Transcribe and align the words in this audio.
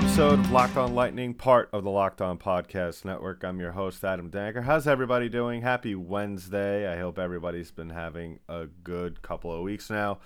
episode 0.00 0.38
of 0.38 0.52
Locked 0.52 0.76
On 0.76 0.94
Lightning, 0.94 1.34
part 1.34 1.68
of 1.72 1.82
the 1.82 1.90
Locked 1.90 2.22
On 2.22 2.38
Podcast 2.38 3.04
Network. 3.04 3.42
I'm 3.42 3.58
your 3.58 3.72
host, 3.72 4.04
Adam 4.04 4.30
Denker. 4.30 4.62
How's 4.62 4.86
everybody 4.86 5.28
doing? 5.28 5.62
Happy 5.62 5.96
Wednesday. 5.96 6.86
I 6.86 7.00
hope 7.00 7.18
everybody's 7.18 7.72
been 7.72 7.90
having 7.90 8.38
a 8.48 8.66
good 8.84 9.22
couple 9.22 9.52
of 9.52 9.62
weeks 9.62 9.90
now. 9.90 10.20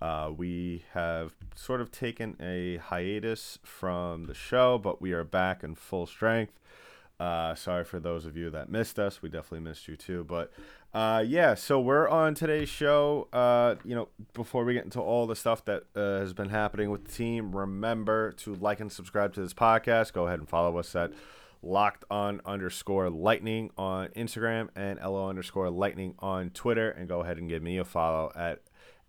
Uh, 0.00 0.30
we 0.34 0.84
have 0.94 1.34
sort 1.54 1.82
of 1.82 1.92
taken 1.92 2.34
a 2.40 2.78
hiatus 2.78 3.58
from 3.62 4.24
the 4.24 4.32
show, 4.32 4.78
but 4.78 5.02
we 5.02 5.12
are 5.12 5.24
back 5.24 5.62
in 5.62 5.74
full 5.74 6.06
strength. 6.06 6.58
Uh, 7.18 7.54
sorry 7.54 7.84
for 7.84 8.00
those 8.00 8.24
of 8.24 8.38
you 8.38 8.48
that 8.48 8.70
missed 8.70 8.98
us. 8.98 9.20
We 9.20 9.28
definitely 9.28 9.68
missed 9.68 9.86
you 9.86 9.96
too. 9.96 10.24
But 10.24 10.50
uh, 10.92 11.24
yeah, 11.26 11.54
so 11.54 11.80
we're 11.80 12.08
on 12.08 12.34
today's 12.34 12.68
show. 12.68 13.28
Uh, 13.32 13.76
you 13.84 13.94
know, 13.94 14.08
before 14.34 14.64
we 14.64 14.74
get 14.74 14.84
into 14.84 15.00
all 15.00 15.26
the 15.26 15.36
stuff 15.36 15.64
that 15.66 15.84
uh, 15.94 16.18
has 16.18 16.32
been 16.32 16.48
happening 16.48 16.90
with 16.90 17.04
the 17.04 17.12
team, 17.12 17.54
remember 17.54 18.32
to 18.32 18.54
like 18.56 18.80
and 18.80 18.90
subscribe 18.90 19.32
to 19.34 19.40
this 19.40 19.54
podcast. 19.54 20.12
Go 20.12 20.26
ahead 20.26 20.40
and 20.40 20.48
follow 20.48 20.78
us 20.78 20.94
at 20.96 21.12
locked 21.62 22.04
on 22.10 22.40
underscore 22.44 23.08
lightning 23.08 23.70
on 23.76 24.08
Instagram 24.08 24.68
and 24.74 24.98
LO 24.98 25.28
underscore 25.28 25.70
lightning 25.70 26.14
on 26.18 26.50
Twitter. 26.50 26.90
And 26.90 27.08
go 27.08 27.20
ahead 27.20 27.38
and 27.38 27.48
give 27.48 27.62
me 27.62 27.78
a 27.78 27.84
follow 27.84 28.32
at 28.34 28.60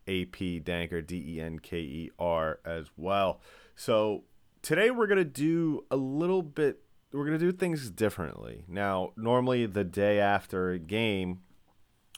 AP 0.07 0.63
Denker, 0.63 1.05
D 1.05 1.35
E 1.35 1.41
N 1.41 1.57
K 1.57 1.77
E 1.77 2.11
R 2.19 2.59
as 2.63 2.91
well. 2.95 3.41
So 3.75 4.25
today 4.61 4.91
we're 4.91 5.07
going 5.07 5.17
to 5.17 5.25
do 5.25 5.85
a 5.89 5.97
little 5.97 6.43
bit 6.43 6.83
we're 7.13 7.25
going 7.25 7.37
to 7.37 7.45
do 7.45 7.51
things 7.51 7.89
differently. 7.89 8.63
Now, 8.67 9.11
normally 9.17 9.65
the 9.65 9.83
day 9.83 10.19
after 10.19 10.71
a 10.71 10.79
game, 10.79 11.41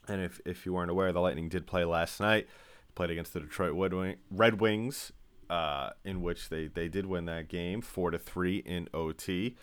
and 0.08 0.22
if, 0.22 0.40
if 0.46 0.66
you 0.66 0.74
weren't 0.74 0.92
aware, 0.92 1.12
the 1.12 1.22
Lightning 1.22 1.50
did 1.50 1.68
play 1.68 1.86
last 1.86 2.20
night, 2.20 2.48
played 2.96 3.10
against 3.10 3.34
the 3.34 3.40
Detroit 3.40 3.74
Red, 3.74 3.94
Wing, 3.94 4.16
Red 4.30 4.60
Wings, 4.60 5.12
uh, 5.50 5.92
in 6.04 6.22
which 6.22 6.50
they, 6.50 6.68
they 6.68 6.88
did 6.88 7.06
win 7.06 7.26
that 7.26 7.48
game, 7.48 7.82
4 7.82 8.12
to 8.12 8.18
3 8.18 8.58
in 8.58 8.88
OT. 8.94 9.56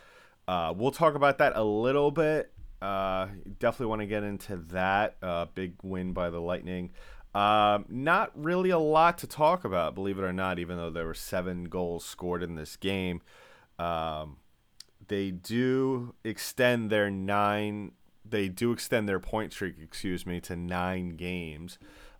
Uh, 0.49 0.73
we'll 0.77 0.91
talk 0.91 1.15
about 1.15 1.39
that 1.39 1.53
a 1.57 1.65
little 1.65 2.11
bit. 2.11 2.53
Uh, 2.81 3.29
definitely 3.59 3.87
want 3.87 4.01
to 4.01 4.07
get 4.07 4.23
into 4.23 4.57
that. 4.57 5.17
Uh, 5.23 5.47
big 5.55 5.75
win 5.83 6.13
by 6.13 6.31
the 6.31 6.41
Lightning. 6.41 6.91
Um, 7.35 7.85
not 7.89 8.33
really 8.35 8.71
a 8.71 8.79
lot 8.79 9.19
to 9.19 9.27
talk 9.27 9.65
about, 9.65 9.95
believe 9.95 10.19
it 10.19 10.23
or 10.23 10.33
not, 10.33 10.59
even 10.59 10.77
though 10.77 10.91
there 10.91 11.07
were 11.07 11.15
seven 11.15 11.65
goals 11.65 12.05
scored 12.05 12.43
in 12.43 12.57
this 12.57 12.77
game. 12.77 13.21
Um, 13.79 14.39
they 15.07 15.31
do 15.31 16.15
extend 16.25 16.91
their 16.91 17.11
nine 17.11 17.93
they 18.31 18.49
do 18.49 18.73
extend 18.73 19.09
their 19.09 19.21
point 19.21 19.53
streak 19.53 19.77
excuse 19.83 20.25
me 20.25 20.41
to 20.41 20.57
nine 20.57 21.11
games. 21.11 21.79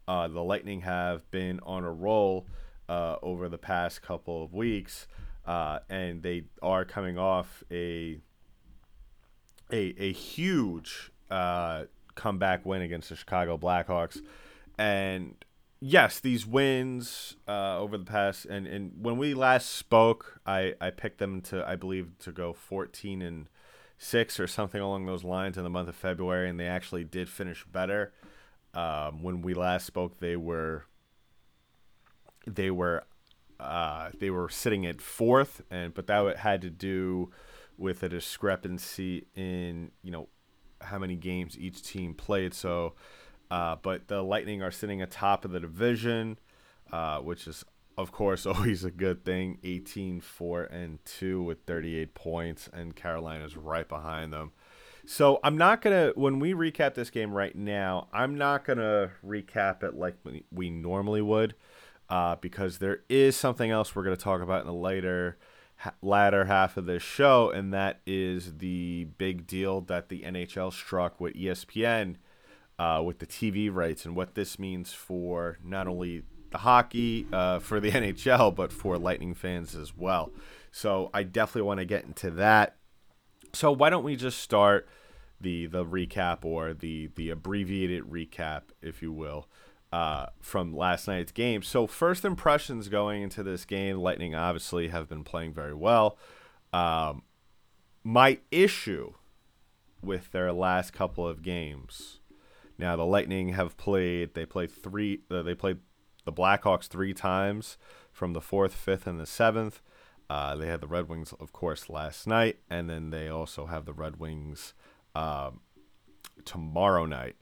Uh, 0.09 0.27
the 0.29 0.43
lightning 0.43 0.81
have 0.81 1.31
been 1.31 1.61
on 1.63 1.85
a 1.85 1.93
roll 1.93 2.47
uh, 2.89 3.17
over 3.23 3.49
the 3.49 3.59
past 3.59 4.03
couple 4.03 4.43
of 4.43 4.53
weeks 4.53 5.07
uh, 5.47 5.79
and 5.89 6.23
they 6.23 6.45
are 6.63 6.85
coming 6.85 7.19
off 7.19 7.63
a 7.71 8.19
a, 9.73 9.95
a 9.99 10.13
huge 10.13 11.13
uh, 11.31 11.85
comeback 12.17 12.67
win 12.67 12.83
against 12.83 13.09
the 13.09 13.17
chicago 13.17 13.57
blackhawks. 13.57 14.21
And 14.77 15.37
yes, 15.81 16.19
these 16.19 16.45
wins 16.47 17.37
uh, 17.47 17.79
over 17.79 17.97
the 17.97 18.05
past 18.05 18.47
and, 18.47 18.67
and 18.67 18.93
when 19.01 19.17
we 19.17 19.35
last 19.35 19.71
spoke, 19.71 20.41
I, 20.45 20.75
I 20.81 20.91
picked 20.91 21.19
them 21.19 21.41
to 21.43 21.65
I 21.69 21.77
believe 21.77 22.19
to 22.21 22.33
go 22.33 22.53
fourteen 22.53 23.23
and 23.23 23.49
six 24.03 24.41
or 24.41 24.47
something 24.47 24.81
along 24.81 25.05
those 25.05 25.23
lines 25.23 25.59
in 25.59 25.63
the 25.63 25.71
month 25.71 25.89
of 25.89 25.95
February, 25.95 26.49
and 26.49 26.59
they 26.59 26.67
actually 26.67 27.05
did 27.05 27.29
finish 27.29 27.65
better. 27.65 28.13
Um, 28.73 29.23
when 29.23 29.43
we 29.43 29.53
last 29.53 29.85
spoke, 29.87 30.19
they 30.21 30.37
were 30.37 30.87
they 32.47 32.71
were 32.71 33.05
uh, 33.61 34.09
they 34.19 34.31
were 34.31 34.49
sitting 34.49 34.87
at 34.87 35.03
fourth, 35.03 35.63
and 35.71 35.93
but 35.93 36.07
that 36.07 36.39
had 36.39 36.63
to 36.63 36.71
do 36.71 37.31
with 37.77 38.03
a 38.03 38.09
discrepancy 38.09 39.27
in 39.37 39.91
you 40.03 40.11
know 40.11 40.29
how 40.81 40.99
many 40.99 41.15
games 41.15 41.59
each 41.59 41.83
team 41.83 42.15
played. 42.15 42.55
So 42.55 42.95
uh, 43.51 43.77
but 43.83 44.09
the 44.09 44.23
Lightning 44.23 44.63
are 44.63 44.71
sitting 44.71 45.03
atop 45.03 45.45
of 45.45 45.51
the 45.51 45.61
division, 45.61 46.39
uh, 46.93 47.19
which 47.19 47.47
is, 47.47 47.65
of 48.01 48.13
course, 48.13 48.47
always 48.47 48.85
a 48.85 48.91
good 48.91 49.25
thing. 49.25 49.59
18 49.65 50.21
4 50.21 50.65
and 50.65 51.05
2 51.05 51.43
with 51.43 51.65
38 51.67 52.15
points, 52.15 52.69
and 52.73 52.97
Carolina's 52.97 53.57
right 53.57 53.89
behind 53.89 54.33
them. 54.33 54.53
So 55.07 55.41
I'm 55.43 55.57
not 55.57 55.81
going 55.83 55.97
to, 55.97 56.19
when 56.19 56.39
we 56.39 56.53
recap 56.53 56.95
this 56.95 57.11
game 57.11 57.33
right 57.33 57.57
now, 57.57 58.09
I'm 58.13 58.37
not 58.37 58.65
going 58.65 58.79
to 58.79 59.11
recap 59.27 59.83
it 59.83 59.95
like 59.95 60.17
we 60.53 60.71
normally 60.71 61.23
would 61.23 61.55
uh, 62.09 62.37
because 62.37 62.79
there 62.79 63.01
is 63.09 63.37
something 63.37 63.71
else 63.71 63.95
we're 63.95 64.05
going 64.05 64.17
to 64.17 64.23
talk 64.23 64.43
about 64.43 64.61
in 64.61 64.67
the 64.67 64.73
later 64.75 65.39
latter 66.03 66.45
half 66.45 66.77
of 66.77 66.87
this 66.87 67.03
show, 67.03 67.51
and 67.51 67.73
that 67.73 68.01
is 68.07 68.59
the 68.59 69.05
big 69.17 69.47
deal 69.47 69.81
that 69.81 70.11
the 70.11 70.23
NHL 70.23 70.73
struck 70.73 71.19
with 71.21 71.35
ESPN 71.35 72.17
uh, 72.79 73.03
with 73.05 73.19
the 73.19 73.27
TV 73.27 73.73
rights 73.73 74.05
and 74.05 74.15
what 74.15 74.35
this 74.35 74.59
means 74.59 74.93
for 74.93 75.59
not 75.65 75.87
only 75.87 76.23
the 76.51 76.59
hockey, 76.59 77.27
uh, 77.33 77.59
for 77.59 77.81
the 77.81 77.91
NHL, 77.93 78.55
but 78.55 78.73
for 78.73 78.99
Lightning 78.99 79.35
fans 79.35 79.75
as 79.75 79.97
well. 79.97 80.33
So 80.73 81.11
I 81.13 81.23
definitely 81.23 81.63
want 81.63 81.81
to 81.81 81.87
get 81.87 82.05
into 82.05 82.31
that. 82.33 82.77
So 83.53 83.73
why 83.73 83.91
don't 83.91 84.05
we 84.05 84.17
just 84.17 84.39
start 84.39 84.89
the 85.41 85.67
the 85.67 85.85
recap 85.85 86.45
or 86.45 86.75
the 86.75 87.11
the 87.17 87.31
abbreviated 87.31 88.05
recap, 88.05 88.63
if 88.81 89.03
you 89.03 89.11
will, 89.13 89.49
uh, 89.93 90.27
from 90.41 90.75
last 90.75 91.09
night's 91.09 91.33
game. 91.33 91.63
So 91.63 91.87
first 91.87 92.25
impressions 92.25 92.89
going 92.89 93.23
into 93.23 93.43
this 93.43 93.65
game, 93.65 93.97
Lightning 93.97 94.35
obviously 94.35 94.89
have 94.89 95.09
been 95.09 95.25
playing 95.25 95.53
very 95.53 95.75
well. 95.75 96.19
Um, 96.73 97.23
my 98.05 98.39
issue 98.53 99.15
with 100.03 100.31
their 100.31 100.53
last 100.53 100.93
couple 100.93 101.27
of 101.27 101.43
games 101.43 102.21
now 102.81 102.97
the 102.97 103.05
Lightning 103.05 103.51
have 103.51 103.77
played. 103.77 104.33
They 104.33 104.47
played 104.47 104.71
three. 104.71 105.21
Uh, 105.31 105.43
they 105.43 105.55
played 105.55 105.79
the 106.31 106.43
Blackhawks 106.43 106.87
three 106.87 107.13
times 107.13 107.77
from 108.13 108.33
the 108.33 108.41
fourth, 108.41 108.75
fifth, 108.75 109.07
and 109.07 109.19
the 109.19 109.27
seventh. 109.27 109.83
Uh, 110.29 110.55
they 110.55 110.69
had 110.69 110.81
the 110.81 110.87
Red 110.87 111.09
Wings, 111.09 111.35
of 111.41 111.53
course, 111.53 111.91
last 111.91 112.27
night, 112.27 112.59
and 112.71 112.89
then 112.89 113.11
they 113.11 113.29
also 113.29 113.67
have 113.67 113.85
the 113.85 113.93
Red 113.93 114.21
Wings 114.21 114.75
um, 115.15 115.61
tomorrow 116.45 117.05
night. 117.05 117.35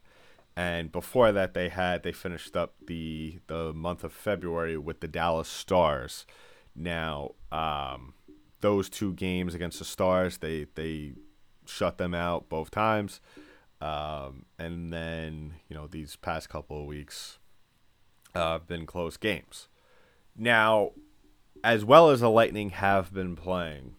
And 0.57 0.91
before 0.91 1.33
that, 1.33 1.53
they 1.53 1.69
had 1.69 2.03
they 2.03 2.13
finished 2.13 2.57
up 2.57 2.75
the 2.87 3.39
the 3.47 3.73
month 3.75 4.05
of 4.05 4.13
February 4.13 4.79
with 4.79 5.01
the 5.01 5.09
Dallas 5.09 5.49
Stars. 5.49 6.27
Now, 6.75 7.33
um, 7.53 8.15
those 8.61 8.89
two 8.89 9.13
games 9.13 9.55
against 9.55 9.79
the 9.79 9.85
Stars, 9.85 10.39
they 10.39 10.67
they 10.75 11.13
shut 11.67 11.99
them 11.99 12.15
out 12.15 12.49
both 12.49 12.71
times. 12.71 13.21
Um, 13.81 14.47
and 14.59 14.93
then, 14.93 15.55
you 15.69 15.77
know, 15.77 15.87
these 15.87 16.17
past 16.17 16.49
couple 16.49 16.81
of 16.81 16.87
weeks 16.87 17.39
uh, 18.35 18.59
been 18.59 18.87
close 18.87 19.17
games. 19.17 19.69
Now, 20.37 20.93
as 21.65 21.85
well 21.85 22.11
as 22.11 22.21
the 22.21 22.31
Lightning 22.31 22.71
have 22.71 23.13
been 23.13 23.37
playing, 23.37 23.95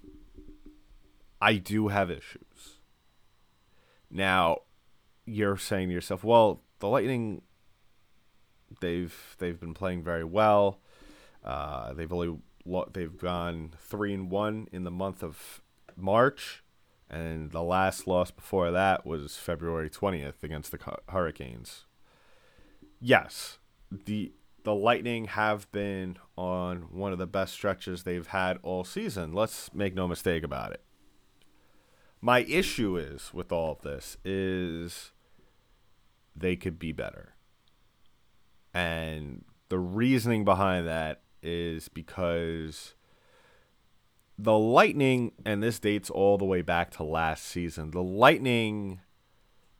I 1.41 1.55
do 1.55 1.89
have 1.89 2.09
issues. 2.09 2.79
Now, 4.09 4.59
you're 5.25 5.57
saying 5.57 5.89
to 5.89 5.93
yourself, 5.93 6.23
well, 6.23 6.61
the 6.79 6.87
Lightning 6.87 7.41
they've 8.81 9.35
they've 9.39 9.59
been 9.59 9.73
playing 9.73 10.03
very 10.03 10.23
well. 10.23 10.79
Uh, 11.43 11.93
they've 11.93 12.11
only 12.11 12.37
they've 12.93 13.17
gone 13.17 13.71
three 13.79 14.13
and 14.13 14.29
one 14.29 14.67
in 14.71 14.83
the 14.83 14.91
month 14.91 15.23
of 15.23 15.61
March 15.95 16.63
and 17.09 17.51
the 17.51 17.63
last 17.63 18.07
loss 18.07 18.31
before 18.31 18.71
that 18.71 19.05
was 19.05 19.37
February 19.37 19.89
20th 19.89 20.43
against 20.43 20.71
the 20.71 20.79
Hurricanes. 21.09 21.85
Yes, 23.01 23.58
the 23.91 24.33
the 24.63 24.75
Lightning 24.75 25.25
have 25.25 25.71
been 25.71 26.17
on 26.37 26.89
one 26.91 27.13
of 27.13 27.17
the 27.17 27.25
best 27.25 27.53
stretches 27.53 28.03
they've 28.03 28.27
had 28.27 28.59
all 28.61 28.83
season. 28.83 29.33
Let's 29.33 29.73
make 29.73 29.95
no 29.95 30.07
mistake 30.07 30.43
about 30.43 30.73
it. 30.73 30.83
My 32.21 32.39
issue 32.41 32.97
is 32.97 33.33
with 33.33 33.51
all 33.51 33.71
of 33.71 33.81
this 33.81 34.17
is 34.25 35.11
they 36.35 36.57
could 36.57 36.77
be 36.77 36.91
better. 36.91 37.35
And 38.73 39.45
the 39.69 39.79
reasoning 39.79 40.43
behind 40.43 40.87
that 40.87 41.21
is 41.41 41.87
because 41.87 42.95
the 44.37 44.57
Lightning, 44.57 45.31
and 45.45 45.63
this 45.63 45.79
dates 45.79 46.09
all 46.09 46.37
the 46.37 46.45
way 46.45 46.61
back 46.61 46.91
to 46.91 47.03
last 47.03 47.45
season, 47.45 47.91
the 47.91 48.03
Lightning, 48.03 49.01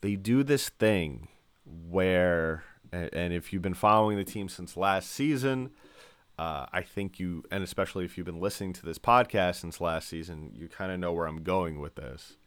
they 0.02 0.16
do 0.16 0.44
this 0.44 0.70
thing 0.70 1.28
where, 1.66 2.64
and 2.92 3.34
if 3.34 3.52
you've 3.54 3.62
been 3.62 3.74
following 3.74 4.18
the 4.18 4.24
team 4.24 4.50
since 4.50 4.76
last 4.78 5.12
season, 5.12 5.72
uh, 6.40 6.66
I 6.72 6.82
think 6.82 7.20
you, 7.20 7.44
and 7.52 7.64
especially 7.64 8.06
if 8.06 8.18
you've 8.18 8.26
been 8.26 8.40
listening 8.40 8.74
to 8.74 8.86
this 8.86 8.98
podcast 8.98 9.56
since 9.56 9.82
last 9.82 10.08
season, 10.08 10.52
you 10.56 10.70
kind 10.70 10.92
of 10.92 11.00
know 11.00 11.12
where 11.12 11.28
I'm 11.28 11.44
going 11.44 11.80
with 11.82 11.96
this. 11.96 12.38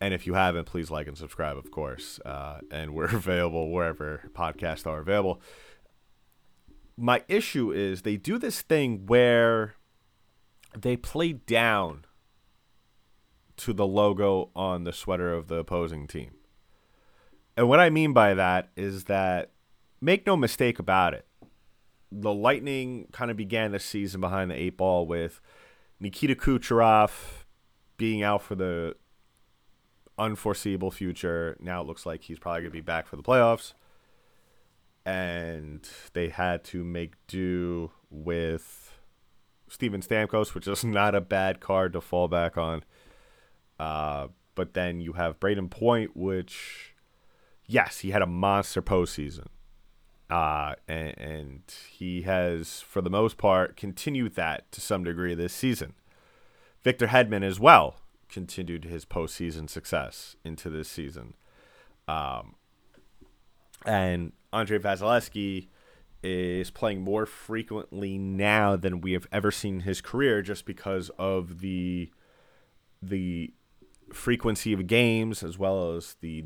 And 0.00 0.14
if 0.14 0.26
you 0.26 0.34
haven't, 0.34 0.64
please 0.64 0.90
like 0.90 1.06
and 1.08 1.18
subscribe, 1.18 1.58
of 1.58 1.70
course. 1.70 2.20
Uh, 2.24 2.60
and 2.70 2.94
we're 2.94 3.04
available 3.14 3.70
wherever 3.70 4.30
podcasts 4.32 4.86
are 4.86 5.00
available. 5.00 5.42
My 6.96 7.22
issue 7.28 7.70
is 7.70 8.02
they 8.02 8.16
do 8.16 8.38
this 8.38 8.62
thing 8.62 9.06
where 9.06 9.74
they 10.76 10.96
play 10.96 11.34
down 11.34 12.06
to 13.58 13.72
the 13.72 13.86
logo 13.86 14.50
on 14.54 14.84
the 14.84 14.92
sweater 14.92 15.34
of 15.34 15.48
the 15.48 15.56
opposing 15.56 16.06
team. 16.06 16.37
And 17.58 17.68
what 17.68 17.80
I 17.80 17.90
mean 17.90 18.12
by 18.12 18.34
that 18.34 18.68
is 18.76 19.04
that, 19.04 19.50
make 20.00 20.24
no 20.24 20.36
mistake 20.36 20.78
about 20.78 21.12
it, 21.12 21.26
the 22.12 22.32
Lightning 22.32 23.08
kind 23.10 23.32
of 23.32 23.36
began 23.36 23.72
the 23.72 23.80
season 23.80 24.20
behind 24.20 24.52
the 24.52 24.54
eight 24.54 24.76
ball 24.76 25.08
with 25.08 25.40
Nikita 25.98 26.36
Kucherov 26.36 27.10
being 27.96 28.22
out 28.22 28.42
for 28.42 28.54
the 28.54 28.94
unforeseeable 30.16 30.92
future. 30.92 31.56
Now 31.58 31.80
it 31.80 31.88
looks 31.88 32.06
like 32.06 32.22
he's 32.22 32.38
probably 32.38 32.60
going 32.60 32.70
to 32.70 32.76
be 32.76 32.80
back 32.80 33.08
for 33.08 33.16
the 33.16 33.24
playoffs. 33.24 33.72
And 35.04 35.84
they 36.12 36.28
had 36.28 36.62
to 36.66 36.84
make 36.84 37.14
do 37.26 37.90
with 38.08 39.00
Steven 39.68 40.00
Stamkos, 40.00 40.54
which 40.54 40.68
is 40.68 40.84
not 40.84 41.16
a 41.16 41.20
bad 41.20 41.58
card 41.58 41.92
to 41.94 42.00
fall 42.00 42.28
back 42.28 42.56
on. 42.56 42.84
Uh, 43.80 44.28
but 44.54 44.74
then 44.74 45.00
you 45.00 45.14
have 45.14 45.40
Brayden 45.40 45.68
Point, 45.68 46.16
which, 46.16 46.94
yes, 47.68 48.00
he 48.00 48.10
had 48.10 48.22
a 48.22 48.26
monster 48.26 48.82
postseason. 48.82 49.46
Uh, 50.28 50.74
and, 50.88 51.18
and 51.18 51.62
he 51.90 52.22
has, 52.22 52.80
for 52.80 53.00
the 53.00 53.08
most 53.10 53.38
part, 53.38 53.76
continued 53.76 54.34
that 54.34 54.70
to 54.72 54.80
some 54.80 55.04
degree 55.04 55.34
this 55.34 55.52
season. 55.52 55.94
Victor 56.82 57.06
Hedman 57.06 57.44
as 57.44 57.60
well 57.60 57.96
continued 58.28 58.84
his 58.84 59.04
postseason 59.04 59.70
success 59.70 60.36
into 60.44 60.68
this 60.68 60.88
season. 60.88 61.34
Um, 62.06 62.56
and 63.86 64.32
Andrei 64.52 64.78
Vasilevskiy 64.78 65.68
is 66.22 66.70
playing 66.70 67.02
more 67.02 67.26
frequently 67.26 68.18
now 68.18 68.76
than 68.76 69.00
we 69.00 69.12
have 69.12 69.26
ever 69.30 69.50
seen 69.50 69.76
in 69.76 69.80
his 69.80 70.00
career 70.00 70.42
just 70.42 70.64
because 70.64 71.10
of 71.18 71.60
the 71.60 72.10
the 73.00 73.52
frequency 74.12 74.72
of 74.72 74.86
games 74.86 75.42
as 75.42 75.58
well 75.58 75.94
as 75.94 76.16
the 76.20 76.44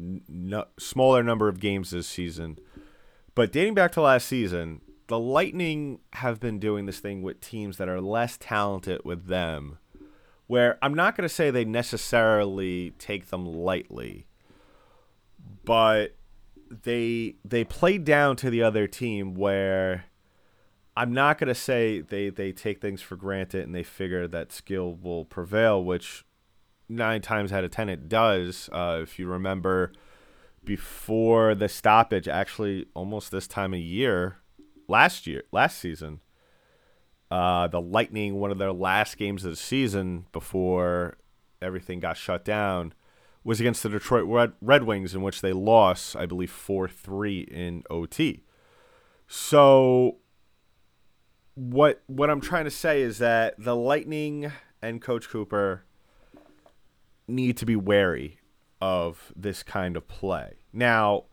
smaller 0.79 1.23
number 1.23 1.49
of 1.49 1.61
games 1.61 1.91
this 1.91 2.07
season. 2.07 2.59
But 3.35 3.53
dating 3.53 3.75
back 3.75 3.93
to 3.93 4.03
last 4.03 4.27
season, 4.27 4.81
the 5.07 5.19
Lightning 5.19 6.01
have 6.15 6.41
been 6.41 6.59
doing 6.59 6.87
this 6.87 7.01
thing 7.01 7.23
with 7.23 7.41
teams 7.41 7.77
that 7.79 7.89
are 7.89 8.01
less 8.01 8.37
talented 8.39 9.03
with 9.05 9.27
them 9.27 9.79
where 10.47 10.77
I'm 10.83 10.93
not 10.93 11.17
going 11.17 11.27
to 11.27 11.35
say 11.35 11.51
they 11.51 11.65
necessarily 11.65 12.93
take 12.99 13.31
them 13.31 13.47
lightly, 13.47 14.27
but 15.65 16.15
they 16.83 17.37
they 17.45 17.65
play 17.65 17.97
down 17.99 18.37
to 18.37 18.51
the 18.51 18.63
other 18.63 18.87
team 18.87 19.35
where 19.35 20.05
I'm 20.95 21.13
not 21.15 21.39
going 21.39 21.49
to 21.49 21.55
say 21.55 22.01
they 22.01 22.29
they 22.29 22.53
take 22.53 22.83
things 22.83 23.01
for 23.01 23.17
granted 23.17 23.65
and 23.65 23.75
they 23.75 23.83
figure 23.83 24.29
that 24.29 24.53
skill 24.53 24.95
will 24.95 25.25
prevail, 25.25 25.83
which 25.83 26.25
nine 26.97 27.21
times 27.21 27.53
out 27.53 27.65
of 27.65 27.71
ten 27.71 27.89
it 27.89 28.09
does. 28.09 28.69
Uh, 28.73 29.01
if 29.03 29.19
you 29.19 29.27
remember, 29.27 29.93
before 30.65 31.55
the 31.55 31.69
stoppage, 31.69 32.29
actually 32.29 32.87
almost 32.95 33.31
this 33.31 33.47
time 33.47 33.75
of 33.75 33.81
year, 33.81 34.39
last 34.89 35.27
year, 35.27 35.43
last 35.53 35.79
season, 35.79 36.21
uh, 37.31 37.67
the 37.69 37.81
Lightning, 37.81 38.35
one 38.35 38.51
of 38.51 38.59
their 38.59 38.73
last 38.73 39.17
games 39.17 39.45
of 39.45 39.51
the 39.51 39.57
season 39.57 40.27
before 40.33 41.17
everything 41.61 42.01
got 42.01 42.17
shut 42.17 42.45
down, 42.45 42.93
was 43.45 43.59
against 43.59 43.83
the 43.83 43.89
Detroit 43.89 44.27
Red, 44.27 44.53
Red 44.61 44.85
Wings, 44.85 45.15
in 45.15 45.23
which 45.23 45.41
they 45.41 45.53
lost, 45.53 46.15
I 46.15 46.27
believe, 46.27 46.51
4 46.51 46.89
3 46.89 47.41
in 47.41 47.83
OT. 47.91 48.45
So, 49.27 50.19
what 51.55 52.03
what 52.07 52.31
I'm 52.31 52.41
trying 52.41 52.65
to 52.65 52.71
say 52.71 53.03
is 53.03 53.19
that 53.19 53.55
the 53.59 53.75
Lightning 53.75 54.53
and 54.81 55.01
Coach 55.01 55.29
Cooper 55.29 55.85
need 57.29 57.57
to 57.59 57.67
be 57.67 57.77
wary 57.77 58.39
of 58.81 59.33
this 59.37 59.63
kind 59.63 59.97
of 59.97 60.09
play. 60.09 60.55
Now, 60.73 61.25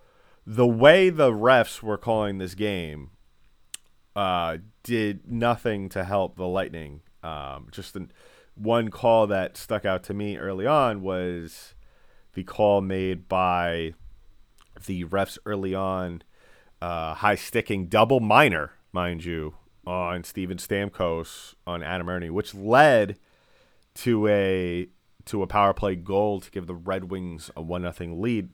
the 0.45 0.67
way 0.67 1.09
the 1.09 1.31
refs 1.31 1.81
were 1.81 1.97
calling 1.97 2.37
this 2.37 2.55
game 2.55 3.11
uh, 4.15 4.57
did 4.83 5.31
nothing 5.31 5.89
to 5.89 6.03
help 6.03 6.35
the 6.35 6.47
Lightning. 6.47 7.01
Um, 7.23 7.67
just 7.71 7.93
the, 7.93 8.07
one 8.55 8.89
call 8.89 9.27
that 9.27 9.57
stuck 9.57 9.85
out 9.85 10.03
to 10.03 10.13
me 10.13 10.37
early 10.37 10.67
on 10.67 11.01
was 11.01 11.73
the 12.33 12.43
call 12.43 12.81
made 12.81 13.27
by 13.27 13.93
the 14.85 15.05
refs 15.05 15.37
early 15.45 15.73
on, 15.73 16.21
uh, 16.81 17.13
high 17.15 17.35
sticking 17.35 17.87
double 17.87 18.19
minor, 18.19 18.73
mind 18.91 19.23
you, 19.23 19.55
on 19.85 20.23
Steven 20.23 20.57
Stamkos 20.57 21.55
on 21.65 21.81
Adam 21.83 22.09
Erne, 22.09 22.33
which 22.33 22.53
led 22.53 23.17
to 23.95 24.27
a 24.27 24.87
to 25.29 25.43
a 25.43 25.47
power 25.47 25.73
play 25.73 25.95
goal 25.95 26.41
to 26.41 26.51
give 26.51 26.67
the 26.67 26.75
Red 26.75 27.05
Wings 27.05 27.51
a 27.55 27.61
one 27.61 27.83
nothing 27.83 28.21
lead. 28.21 28.49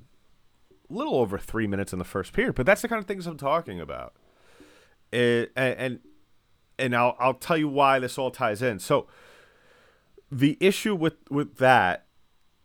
A 0.90 0.94
little 0.94 1.16
over 1.16 1.38
three 1.38 1.68
minutes 1.68 1.94
in 1.94 2.00
the 2.00 2.06
first 2.06 2.34
period, 2.34 2.56
but 2.56 2.66
that's 2.66 2.82
the 2.82 2.88
kind 2.88 3.00
of 3.00 3.08
things 3.08 3.26
I'm 3.26 3.38
talking 3.38 3.80
about. 3.80 4.14
It, 5.12 5.52
and, 5.56 5.80
and 5.80 6.00
and 6.78 6.96
I'll 6.96 7.16
I'll 7.20 7.34
tell 7.34 7.58
you 7.58 7.70
why 7.70 8.00
this 8.00 8.18
all 8.18 8.30
ties 8.30 8.62
in. 8.62 8.80
So 8.80 9.08
the 10.32 10.58
issue 10.60 10.96
with 10.96 11.16
with 11.30 11.58
that 11.58 12.06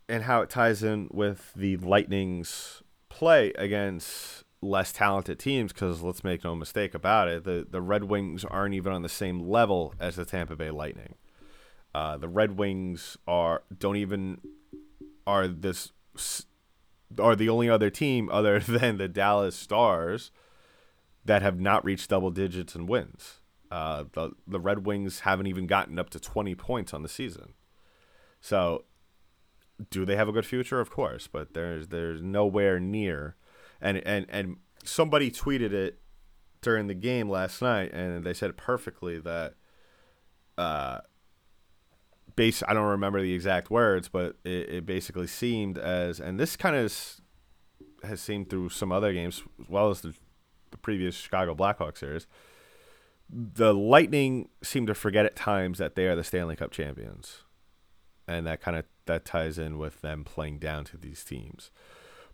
and 0.09 0.23
how 0.23 0.41
it 0.41 0.49
ties 0.49 0.83
in 0.83 1.07
with 1.11 1.53
the 1.55 1.77
Lightning's 1.77 2.83
play 3.09 3.53
against 3.53 4.43
less 4.61 4.91
talented 4.91 5.39
teams 5.39 5.73
because 5.73 6.01
let's 6.01 6.23
make 6.23 6.43
no 6.43 6.55
mistake 6.55 6.93
about 6.93 7.27
it 7.27 7.43
the 7.43 7.65
the 7.67 7.81
Red 7.81 8.03
Wings 8.03 8.45
aren't 8.45 8.75
even 8.75 8.93
on 8.93 9.01
the 9.01 9.09
same 9.09 9.39
level 9.39 9.95
as 9.99 10.17
the 10.17 10.25
Tampa 10.25 10.55
Bay 10.55 10.69
Lightning. 10.69 11.15
Uh, 11.93 12.17
the 12.17 12.29
Red 12.29 12.57
Wings 12.57 13.17
are 13.27 13.63
don't 13.77 13.97
even 13.97 14.39
are 15.27 15.47
this 15.47 15.91
are 17.19 17.35
the 17.35 17.49
only 17.49 17.69
other 17.69 17.89
team 17.89 18.29
other 18.31 18.59
than 18.59 18.97
the 18.97 19.07
Dallas 19.07 19.55
Stars 19.55 20.31
that 21.25 21.41
have 21.41 21.59
not 21.59 21.85
reached 21.85 22.09
double 22.09 22.31
digits 22.31 22.75
in 22.75 22.87
wins. 22.87 23.41
Uh, 23.69 24.05
the 24.13 24.31
the 24.47 24.59
Red 24.59 24.85
Wings 24.85 25.21
haven't 25.21 25.47
even 25.47 25.67
gotten 25.67 25.97
up 25.99 26.09
to 26.11 26.19
20 26.19 26.55
points 26.55 26.93
on 26.93 27.03
the 27.03 27.09
season. 27.09 27.53
So, 28.41 28.85
do 29.89 30.03
they 30.03 30.15
have 30.15 30.27
a 30.27 30.31
good 30.33 30.45
future? 30.45 30.79
Of 30.79 30.89
course, 30.89 31.27
but 31.27 31.53
there's 31.53 31.87
there's 31.87 32.21
nowhere 32.21 32.79
near. 32.79 33.35
And 33.79 33.97
and 34.05 34.25
and 34.29 34.57
somebody 34.83 35.31
tweeted 35.31 35.71
it 35.71 35.99
during 36.61 36.87
the 36.87 36.93
game 36.93 37.29
last 37.29 37.61
night, 37.61 37.91
and 37.93 38.23
they 38.23 38.33
said 38.33 38.49
it 38.49 38.57
perfectly 38.57 39.19
that. 39.19 39.55
Uh, 40.57 40.99
base 42.41 42.63
I 42.67 42.73
don't 42.73 42.87
remember 42.87 43.21
the 43.21 43.33
exact 43.33 43.69
words, 43.69 44.07
but 44.07 44.35
it, 44.43 44.69
it 44.69 44.85
basically 44.87 45.27
seemed 45.27 45.77
as, 45.77 46.19
and 46.19 46.39
this 46.39 46.55
kind 46.55 46.75
of 46.75 46.91
has 48.03 48.19
seemed 48.19 48.49
through 48.49 48.69
some 48.69 48.91
other 48.91 49.13
games 49.13 49.43
as 49.61 49.69
well 49.69 49.91
as 49.91 50.01
the 50.01 50.15
the 50.71 50.77
previous 50.77 51.15
Chicago 51.15 51.53
Blackhawks 51.53 51.99
series, 51.99 52.25
the 53.29 53.73
Lightning 53.73 54.49
seem 54.63 54.87
to 54.87 54.95
forget 54.95 55.25
at 55.25 55.35
times 55.35 55.77
that 55.77 55.95
they 55.95 56.07
are 56.07 56.15
the 56.15 56.23
Stanley 56.23 56.55
Cup 56.55 56.71
champions, 56.71 57.43
and 58.27 58.47
that 58.47 58.59
kind 58.59 58.75
of 58.75 58.85
that 59.05 59.23
ties 59.23 59.59
in 59.59 59.77
with 59.77 60.01
them 60.01 60.23
playing 60.23 60.57
down 60.57 60.83
to 60.85 60.97
these 60.97 61.23
teams. 61.23 61.69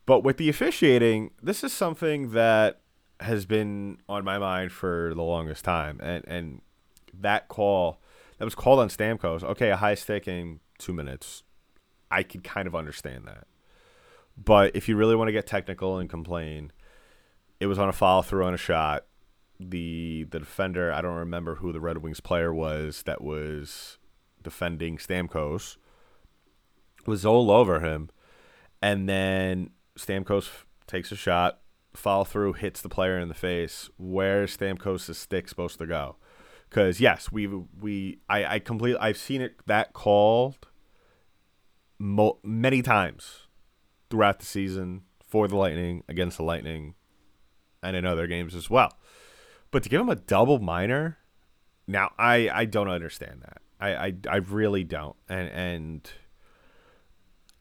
But 0.05 0.23
with 0.23 0.37
the 0.37 0.47
officiating, 0.47 1.31
this 1.43 1.65
is 1.65 1.73
something 1.73 2.31
that 2.31 2.79
has 3.19 3.45
been 3.45 3.97
on 4.07 4.23
my 4.23 4.37
mind 4.37 4.71
for 4.71 5.11
the 5.13 5.23
longest 5.23 5.65
time, 5.65 5.99
and 6.01 6.23
and 6.27 6.61
that 7.13 7.49
call 7.49 7.99
that 8.37 8.45
was 8.45 8.55
called 8.55 8.79
on 8.79 8.89
Stamkos. 8.89 9.43
Okay, 9.43 9.69
a 9.69 9.77
high 9.77 9.95
sticking 9.95 10.59
two 10.77 10.93
minutes. 10.93 11.43
I 12.09 12.23
could 12.23 12.43
kind 12.43 12.67
of 12.67 12.75
understand 12.75 13.25
that. 13.25 13.47
But 14.37 14.75
if 14.75 14.87
you 14.87 14.95
really 14.95 15.15
want 15.15 15.29
to 15.29 15.33
get 15.33 15.47
technical 15.47 15.97
and 15.97 16.09
complain, 16.09 16.71
it 17.59 17.65
was 17.65 17.79
on 17.79 17.89
a 17.89 17.93
follow 17.93 18.21
through 18.21 18.45
on 18.45 18.53
a 18.53 18.57
shot. 18.57 19.05
The 19.59 20.27
the 20.29 20.39
defender, 20.39 20.91
I 20.93 21.01
don't 21.01 21.15
remember 21.15 21.55
who 21.55 21.73
the 21.73 21.79
Red 21.79 21.97
Wings 21.97 22.19
player 22.19 22.53
was 22.53 23.03
that 23.03 23.21
was 23.21 23.97
defending 24.43 24.97
Stamkos, 24.97 25.77
was 27.07 27.25
all 27.25 27.49
over 27.49 27.79
him. 27.79 28.09
And 28.81 29.09
then 29.09 29.71
Stamkos 29.97 30.49
takes 30.85 31.11
a 31.11 31.15
shot, 31.15 31.59
follow 31.95 32.23
through 32.23 32.53
hits 32.53 32.81
the 32.81 32.89
player 32.89 33.17
in 33.17 33.27
the 33.27 33.33
face, 33.33 33.89
where's 33.97 34.55
Stamkos' 34.55 35.15
stick 35.15 35.49
supposed 35.49 35.79
to 35.79 35.87
go? 35.87 36.17
Because 36.69 36.99
yes, 36.99 37.31
we 37.31 37.47
we 37.47 38.19
I 38.29 38.55
I 38.55 38.59
completely 38.59 38.99
I've 38.99 39.17
seen 39.17 39.41
it 39.41 39.55
that 39.67 39.93
called 39.93 40.67
mo- 41.97 42.39
many 42.43 42.81
times 42.81 43.47
throughout 44.09 44.39
the 44.39 44.45
season 44.45 45.03
for 45.25 45.47
the 45.47 45.55
Lightning 45.55 46.03
against 46.07 46.37
the 46.37 46.43
Lightning, 46.43 46.95
and 47.81 47.95
in 47.95 48.05
other 48.05 48.27
games 48.27 48.55
as 48.55 48.69
well. 48.69 48.97
But 49.71 49.83
to 49.83 49.89
give 49.89 50.01
him 50.01 50.09
a 50.09 50.15
double 50.15 50.59
minor, 50.59 51.17
now 51.87 52.11
I 52.17 52.49
I 52.49 52.65
don't 52.65 52.89
understand 52.89 53.41
that. 53.41 53.61
I 53.79 53.95
I, 53.95 54.13
I 54.29 54.35
really 54.37 54.83
don't, 54.83 55.15
and 55.29 55.49
and 55.49 56.11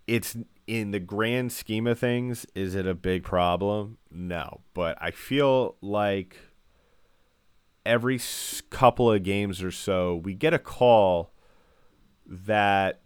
it's 0.07 0.37
in 0.67 0.91
the 0.91 1.01
grand 1.01 1.53
scheme 1.53 1.87
of 1.87 1.99
things, 1.99 2.47
is 2.55 2.75
it 2.75 2.87
a 2.87 2.95
big 2.95 3.23
problem? 3.23 3.99
No, 4.11 4.63
but 4.75 4.99
I 5.01 5.11
feel 5.11 5.77
like 5.81 6.37
every 7.87 8.21
couple 8.71 9.11
of 9.11 9.23
games 9.23 9.63
or 9.63 9.71
so, 9.71 10.17
we 10.17 10.35
get 10.35 10.53
a 10.53 10.59
call 10.59 11.33
that 12.27 13.01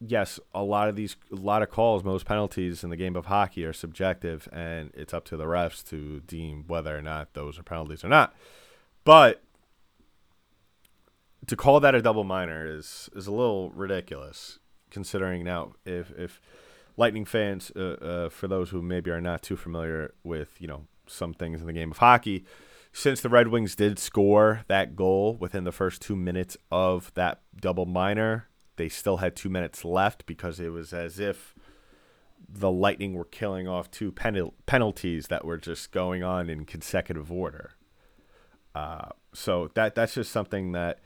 yes, 0.00 0.38
a 0.54 0.62
lot 0.62 0.88
of 0.88 0.96
these, 0.96 1.16
a 1.32 1.36
lot 1.36 1.62
of 1.62 1.70
calls, 1.70 2.04
most 2.04 2.26
penalties 2.26 2.84
in 2.84 2.90
the 2.90 2.96
game 2.96 3.16
of 3.16 3.26
hockey 3.26 3.64
are 3.64 3.72
subjective, 3.72 4.48
and 4.52 4.90
it's 4.94 5.14
up 5.14 5.24
to 5.24 5.36
the 5.36 5.44
refs 5.44 5.86
to 5.88 6.20
deem 6.20 6.64
whether 6.66 6.96
or 6.96 7.02
not 7.02 7.34
those 7.34 7.58
are 7.58 7.62
penalties 7.62 8.04
or 8.04 8.08
not. 8.08 8.34
But 9.04 9.42
to 11.46 11.56
call 11.56 11.80
that 11.80 11.94
a 11.94 12.02
double 12.02 12.24
minor 12.24 12.66
is 12.66 13.08
is 13.14 13.26
a 13.26 13.32
little 13.32 13.70
ridiculous, 13.70 14.58
considering 14.90 15.44
now 15.44 15.72
if 15.84 16.10
if 16.18 16.40
Lightning 16.98 17.26
fans, 17.26 17.70
uh, 17.76 17.80
uh, 17.80 18.28
for 18.30 18.48
those 18.48 18.70
who 18.70 18.80
maybe 18.80 19.10
are 19.10 19.20
not 19.20 19.42
too 19.42 19.56
familiar 19.56 20.14
with 20.24 20.56
you 20.58 20.66
know 20.66 20.86
some 21.06 21.34
things 21.34 21.60
in 21.60 21.66
the 21.66 21.72
game 21.72 21.90
of 21.90 21.98
hockey, 21.98 22.44
since 22.96 23.20
the 23.20 23.28
Red 23.28 23.48
Wings 23.48 23.76
did 23.76 23.98
score 23.98 24.64
that 24.68 24.96
goal 24.96 25.36
within 25.38 25.64
the 25.64 25.70
first 25.70 26.00
two 26.00 26.16
minutes 26.16 26.56
of 26.72 27.12
that 27.12 27.42
double 27.60 27.84
minor, 27.84 28.48
they 28.76 28.88
still 28.88 29.18
had 29.18 29.36
two 29.36 29.50
minutes 29.50 29.84
left 29.84 30.24
because 30.24 30.58
it 30.58 30.70
was 30.70 30.94
as 30.94 31.20
if 31.20 31.54
the 32.48 32.70
Lightning 32.70 33.12
were 33.12 33.26
killing 33.26 33.68
off 33.68 33.90
two 33.90 34.10
penal- 34.10 34.54
penalties 34.64 35.26
that 35.26 35.44
were 35.44 35.58
just 35.58 35.92
going 35.92 36.22
on 36.22 36.48
in 36.48 36.64
consecutive 36.64 37.30
order. 37.30 37.72
Uh, 38.74 39.10
so 39.34 39.70
that 39.74 39.94
that's 39.94 40.14
just 40.14 40.32
something 40.32 40.72
that 40.72 41.00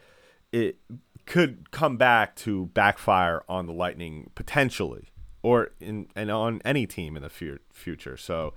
it 0.52 0.78
could 1.26 1.72
come 1.72 1.96
back 1.96 2.36
to 2.36 2.66
backfire 2.66 3.42
on 3.48 3.66
the 3.66 3.72
Lightning 3.72 4.30
potentially, 4.36 5.08
or 5.42 5.70
in 5.80 6.06
and 6.14 6.30
on 6.30 6.62
any 6.64 6.86
team 6.86 7.16
in 7.16 7.24
the 7.24 7.28
fu- 7.28 7.58
future. 7.72 8.16
So 8.16 8.54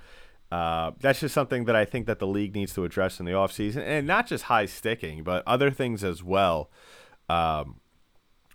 uh, 0.53 0.91
that's 1.00 1.19
just 1.22 1.33
something 1.33 1.65
that 1.65 1.75
I 1.75 1.86
think 1.86 2.05
that 2.05 2.19
the 2.19 2.27
league 2.27 2.53
needs 2.53 2.74
to 2.75 2.83
address 2.83 3.19
in 3.19 3.25
the 3.25 3.31
offseason, 3.31 3.81
and 3.86 4.05
not 4.05 4.27
just 4.27 4.43
high 4.45 4.67
sticking, 4.67 5.24
but 5.24 5.41
other 5.48 5.72
things 5.72 6.03
as 6.03 6.24
well. 6.24 6.69
Um, 7.29 7.79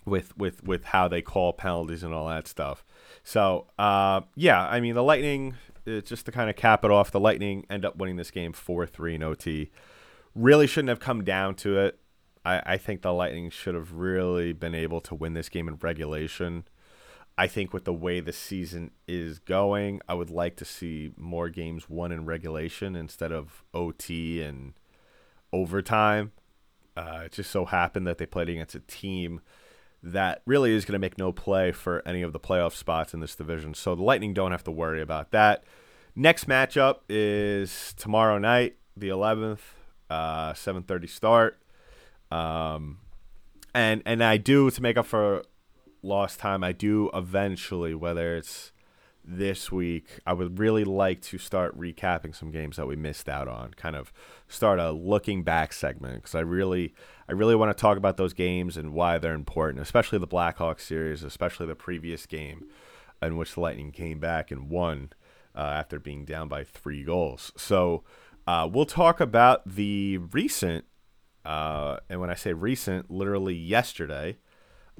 with 0.04 0.36
with 0.38 0.62
with 0.64 0.84
how 0.84 1.08
they 1.08 1.22
call 1.22 1.52
penalties 1.52 2.02
and 2.02 2.14
all 2.14 2.28
that 2.28 2.46
stuff. 2.48 2.84
So 3.24 3.66
uh, 3.78 4.20
yeah, 4.36 4.66
I 4.66 4.80
mean 4.80 4.94
the 4.94 5.02
Lightning. 5.02 5.56
uh, 5.86 6.00
Just 6.00 6.24
to 6.26 6.32
kind 6.32 6.48
of 6.48 6.56
cap 6.56 6.84
it 6.84 6.90
off, 6.90 7.10
the 7.10 7.20
Lightning 7.20 7.66
end 7.68 7.84
up 7.84 7.96
winning 7.96 8.16
this 8.16 8.30
game 8.30 8.52
four 8.52 8.86
three 8.86 9.14
in 9.16 9.22
OT. 9.22 9.70
Really 10.34 10.66
shouldn't 10.66 10.88
have 10.90 11.00
come 11.00 11.24
down 11.24 11.56
to 11.56 11.78
it. 11.78 11.98
I, 12.44 12.62
I 12.74 12.76
think 12.78 13.02
the 13.02 13.12
Lightning 13.12 13.50
should 13.50 13.74
have 13.74 13.92
really 13.92 14.52
been 14.52 14.74
able 14.74 15.00
to 15.02 15.14
win 15.14 15.34
this 15.34 15.48
game 15.48 15.68
in 15.68 15.76
regulation. 15.80 16.64
I 17.38 17.46
think 17.46 17.72
with 17.72 17.84
the 17.84 17.92
way 17.92 18.18
the 18.18 18.32
season 18.32 18.90
is 19.06 19.38
going, 19.38 20.00
I 20.08 20.14
would 20.14 20.28
like 20.28 20.56
to 20.56 20.64
see 20.64 21.12
more 21.16 21.48
games 21.48 21.88
won 21.88 22.10
in 22.10 22.26
regulation 22.26 22.96
instead 22.96 23.30
of 23.30 23.62
OT 23.72 24.42
and 24.42 24.74
overtime. 25.52 26.32
Uh, 26.96 27.22
it 27.26 27.32
just 27.32 27.52
so 27.52 27.64
happened 27.64 28.08
that 28.08 28.18
they 28.18 28.26
played 28.26 28.48
against 28.48 28.74
a 28.74 28.80
team 28.80 29.40
that 30.02 30.42
really 30.46 30.72
is 30.72 30.84
going 30.84 30.94
to 30.94 30.98
make 30.98 31.16
no 31.16 31.30
play 31.30 31.70
for 31.70 32.02
any 32.04 32.22
of 32.22 32.32
the 32.32 32.40
playoff 32.40 32.72
spots 32.72 33.14
in 33.14 33.20
this 33.20 33.36
division. 33.36 33.72
So 33.72 33.94
the 33.94 34.02
Lightning 34.02 34.34
don't 34.34 34.50
have 34.50 34.64
to 34.64 34.72
worry 34.72 35.00
about 35.00 35.30
that. 35.30 35.62
Next 36.16 36.48
matchup 36.48 37.02
is 37.08 37.94
tomorrow 37.96 38.38
night, 38.38 38.78
the 38.96 39.10
11th, 39.10 39.60
uh, 40.10 40.54
7:30 40.54 41.06
start. 41.06 41.62
Um, 42.32 42.98
and 43.72 44.02
and 44.04 44.24
I 44.24 44.38
do 44.38 44.72
to 44.72 44.82
make 44.82 44.96
up 44.96 45.06
for 45.06 45.44
lost 46.02 46.40
time. 46.40 46.62
I 46.64 46.72
do 46.72 47.10
eventually, 47.14 47.94
whether 47.94 48.36
it's 48.36 48.72
this 49.24 49.70
week, 49.70 50.20
I 50.26 50.32
would 50.32 50.58
really 50.58 50.84
like 50.84 51.20
to 51.22 51.38
start 51.38 51.78
recapping 51.78 52.34
some 52.34 52.50
games 52.50 52.76
that 52.76 52.86
we 52.86 52.96
missed 52.96 53.28
out 53.28 53.46
on. 53.46 53.74
Kind 53.74 53.94
of 53.94 54.12
start 54.48 54.78
a 54.78 54.90
looking 54.90 55.42
back 55.42 55.72
segment 55.72 56.16
because 56.16 56.34
I 56.34 56.40
really, 56.40 56.94
I 57.28 57.32
really 57.32 57.54
want 57.54 57.76
to 57.76 57.80
talk 57.80 57.98
about 57.98 58.16
those 58.16 58.32
games 58.32 58.76
and 58.76 58.94
why 58.94 59.18
they're 59.18 59.34
important, 59.34 59.82
especially 59.82 60.18
the 60.18 60.26
Blackhawks 60.26 60.80
series, 60.80 61.22
especially 61.22 61.66
the 61.66 61.74
previous 61.74 62.24
game 62.24 62.68
in 63.20 63.36
which 63.36 63.54
the 63.54 63.60
Lightning 63.60 63.90
came 63.90 64.18
back 64.18 64.50
and 64.50 64.70
won 64.70 65.10
uh, 65.54 65.60
after 65.60 66.00
being 66.00 66.24
down 66.24 66.48
by 66.48 66.64
three 66.64 67.02
goals. 67.04 67.52
So 67.56 68.04
uh, 68.46 68.68
we'll 68.72 68.86
talk 68.86 69.20
about 69.20 69.68
the 69.68 70.18
recent, 70.18 70.86
uh, 71.44 71.98
and 72.08 72.20
when 72.20 72.30
I 72.30 72.34
say 72.34 72.54
recent, 72.54 73.10
literally 73.10 73.54
yesterday 73.54 74.38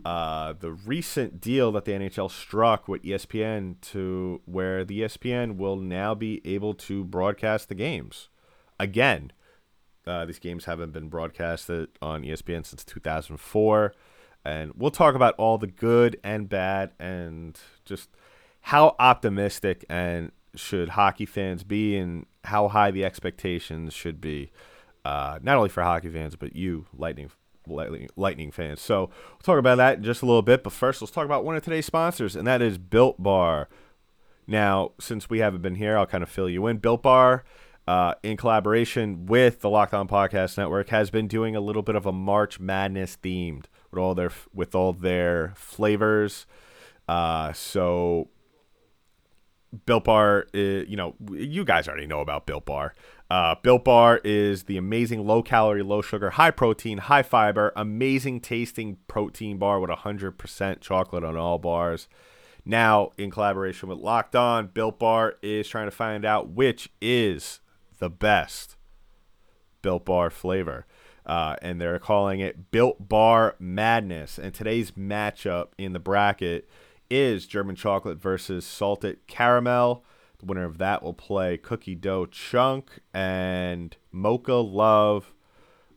uh, 0.04 0.52
the 0.52 0.72
recent 0.72 1.40
deal 1.40 1.72
that 1.72 1.84
the 1.84 1.92
NHL 1.92 2.30
struck 2.30 2.88
with 2.88 3.02
ESPN 3.02 3.80
to 3.80 4.40
where 4.44 4.84
the 4.84 5.00
ESPN 5.02 5.56
will 5.56 5.76
now 5.76 6.14
be 6.14 6.40
able 6.44 6.74
to 6.74 7.04
broadcast 7.04 7.68
the 7.68 7.74
games 7.74 8.28
again. 8.78 9.32
Uh, 10.06 10.24
these 10.24 10.38
games 10.38 10.64
haven't 10.64 10.92
been 10.92 11.08
broadcasted 11.08 11.88
on 12.00 12.22
ESPN 12.22 12.64
since 12.64 12.84
2004, 12.84 13.92
and 14.44 14.72
we'll 14.76 14.90
talk 14.90 15.14
about 15.14 15.34
all 15.36 15.58
the 15.58 15.66
good 15.66 16.18
and 16.24 16.48
bad 16.48 16.92
and 16.98 17.58
just 17.84 18.08
how 18.62 18.96
optimistic 18.98 19.84
and 19.88 20.32
should 20.54 20.90
hockey 20.90 21.26
fans 21.26 21.62
be 21.62 21.96
and 21.96 22.26
how 22.44 22.68
high 22.68 22.90
the 22.90 23.04
expectations 23.04 23.92
should 23.92 24.20
be, 24.20 24.50
uh, 25.04 25.38
not 25.42 25.56
only 25.56 25.68
for 25.68 25.82
hockey 25.82 26.08
fans 26.08 26.36
but 26.36 26.56
you, 26.56 26.86
Lightning 26.96 27.30
Lightning, 27.68 28.50
fans. 28.50 28.80
So 28.80 29.00
we'll 29.00 29.38
talk 29.42 29.58
about 29.58 29.76
that 29.76 29.98
in 29.98 30.04
just 30.04 30.22
a 30.22 30.26
little 30.26 30.42
bit. 30.42 30.62
But 30.62 30.72
first, 30.72 31.00
let's 31.00 31.12
talk 31.12 31.24
about 31.24 31.44
one 31.44 31.56
of 31.56 31.62
today's 31.62 31.86
sponsors, 31.86 32.36
and 32.36 32.46
that 32.46 32.62
is 32.62 32.78
Built 32.78 33.22
Bar. 33.22 33.68
Now, 34.46 34.92
since 34.98 35.28
we 35.28 35.40
haven't 35.40 35.62
been 35.62 35.74
here, 35.74 35.98
I'll 35.98 36.06
kind 36.06 36.22
of 36.22 36.30
fill 36.30 36.48
you 36.48 36.66
in. 36.66 36.78
Built 36.78 37.02
Bar, 37.02 37.44
uh, 37.86 38.14
in 38.22 38.36
collaboration 38.36 39.26
with 39.26 39.60
the 39.60 39.70
Locked 39.70 39.94
On 39.94 40.08
Podcast 40.08 40.56
Network, 40.56 40.88
has 40.88 41.10
been 41.10 41.28
doing 41.28 41.54
a 41.54 41.60
little 41.60 41.82
bit 41.82 41.94
of 41.94 42.06
a 42.06 42.12
March 42.12 42.58
Madness 42.58 43.18
themed 43.22 43.66
with 43.90 44.00
all 44.00 44.14
their 44.14 44.30
with 44.54 44.74
all 44.74 44.92
their 44.92 45.52
flavors. 45.56 46.46
Uh, 47.06 47.52
so 47.52 48.28
Built 49.86 50.04
Bar, 50.04 50.46
uh, 50.54 50.58
you 50.58 50.96
know, 50.96 51.14
you 51.30 51.64
guys 51.64 51.88
already 51.88 52.06
know 52.06 52.20
about 52.20 52.46
Built 52.46 52.64
Bar. 52.64 52.94
Uh, 53.30 53.54
Built 53.62 53.84
Bar 53.84 54.20
is 54.24 54.64
the 54.64 54.78
amazing 54.78 55.26
low 55.26 55.42
calorie, 55.42 55.82
low 55.82 56.00
sugar, 56.00 56.30
high 56.30 56.50
protein, 56.50 56.98
high 56.98 57.22
fiber, 57.22 57.72
amazing 57.76 58.40
tasting 58.40 58.96
protein 59.06 59.58
bar 59.58 59.80
with 59.80 59.90
100% 59.90 60.80
chocolate 60.80 61.24
on 61.24 61.36
all 61.36 61.58
bars. 61.58 62.08
Now, 62.64 63.10
in 63.18 63.30
collaboration 63.30 63.88
with 63.88 63.98
Locked 63.98 64.34
On, 64.34 64.68
Built 64.68 64.98
Bar 64.98 65.36
is 65.42 65.68
trying 65.68 65.86
to 65.86 65.90
find 65.90 66.24
out 66.24 66.50
which 66.50 66.90
is 67.00 67.60
the 67.98 68.10
best 68.10 68.76
Built 69.82 70.06
Bar 70.06 70.30
flavor. 70.30 70.86
Uh, 71.26 71.56
and 71.60 71.78
they're 71.78 71.98
calling 71.98 72.40
it 72.40 72.70
Built 72.70 73.08
Bar 73.08 73.56
Madness. 73.58 74.38
And 74.38 74.54
today's 74.54 74.92
matchup 74.92 75.68
in 75.76 75.92
the 75.92 75.98
bracket 75.98 76.68
is 77.10 77.46
German 77.46 77.76
chocolate 77.76 78.18
versus 78.18 78.66
salted 78.66 79.26
caramel. 79.26 80.04
The 80.38 80.46
winner 80.46 80.64
of 80.64 80.78
that 80.78 81.02
will 81.02 81.14
play 81.14 81.56
Cookie 81.56 81.96
Dough 81.96 82.26
Chunk 82.26 83.00
and 83.12 83.96
Mocha 84.12 84.54
Love 84.54 85.32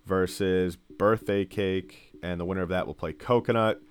versus 0.05 0.75
Birthday 0.75 1.45
Cake. 1.45 2.13
And 2.23 2.39
the 2.39 2.45
winner 2.45 2.61
of 2.61 2.69
that 2.69 2.87
will 2.87 2.95
play 2.95 3.13
Coconut. 3.13 3.81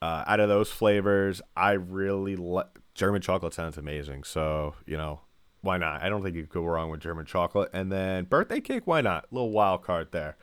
Uh, 0.00 0.24
out 0.26 0.40
of 0.40 0.48
those 0.48 0.70
flavors, 0.70 1.40
I 1.56 1.72
really 1.72 2.34
like 2.34 2.80
German 2.94 3.22
chocolate 3.22 3.54
sounds 3.54 3.78
amazing. 3.78 4.24
So, 4.24 4.74
you 4.86 4.96
know, 4.96 5.20
why 5.60 5.78
not? 5.78 6.02
I 6.02 6.08
don't 6.08 6.22
think 6.22 6.34
you 6.34 6.42
could 6.42 6.50
go 6.52 6.64
wrong 6.64 6.90
with 6.90 7.00
German 7.00 7.24
chocolate. 7.24 7.70
And 7.72 7.90
then 7.90 8.24
birthday 8.24 8.60
cake, 8.60 8.86
why 8.86 9.00
not? 9.00 9.26
little 9.30 9.50
wild 9.50 9.82
card 9.82 10.08
there. 10.10 10.36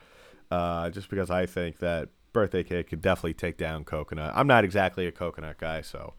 Uh, 0.50 0.90
just 0.90 1.10
because 1.10 1.30
I 1.30 1.46
think 1.46 1.80
that 1.80 2.10
birthday 2.32 2.64
cake 2.64 2.90
could 2.90 3.02
definitely 3.02 3.34
take 3.34 3.58
down 3.58 3.84
coconut. 3.84 4.32
I'm 4.36 4.48
not 4.48 4.64
exactly 4.64 5.06
a 5.06 5.12
coconut 5.12 5.58
guy, 5.58 5.82
so 5.82 6.14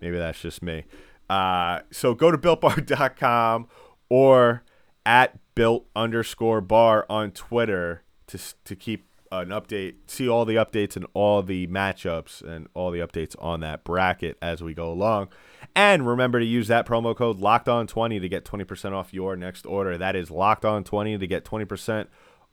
maybe 0.00 0.16
that's 0.16 0.40
just 0.40 0.62
me. 0.62 0.84
Uh, 1.28 1.80
so 1.90 2.14
go 2.14 2.30
to 2.30 2.38
builtbar.com 2.38 3.68
or 4.08 4.62
at 5.04 5.38
built 5.54 5.86
underscore 5.96 6.60
bar 6.60 7.06
on 7.08 7.30
Twitter 7.30 8.02
to 8.26 8.38
to 8.64 8.76
keep 8.76 9.06
an 9.32 9.48
update, 9.48 9.94
see 10.06 10.28
all 10.28 10.44
the 10.44 10.54
updates 10.54 10.96
and 10.96 11.06
all 11.14 11.42
the 11.42 11.66
matchups 11.66 12.42
and 12.42 12.68
all 12.74 12.90
the 12.90 13.00
updates 13.00 13.34
on 13.38 13.60
that 13.60 13.84
bracket 13.84 14.36
as 14.40 14.62
we 14.62 14.74
go 14.74 14.90
along. 14.90 15.28
And 15.74 16.06
remember 16.06 16.38
to 16.38 16.46
use 16.46 16.68
that 16.68 16.86
promo 16.86 17.14
code 17.14 17.38
Locked 17.38 17.68
On 17.68 17.86
20 17.86 18.20
to 18.20 18.28
get 18.28 18.44
20% 18.44 18.92
off 18.92 19.12
your 19.12 19.36
next 19.36 19.66
order. 19.66 19.98
That 19.98 20.16
is 20.16 20.30
Locked 20.30 20.64
On 20.64 20.84
20 20.84 21.18
to 21.18 21.26
get 21.26 21.44
20% 21.44 22.06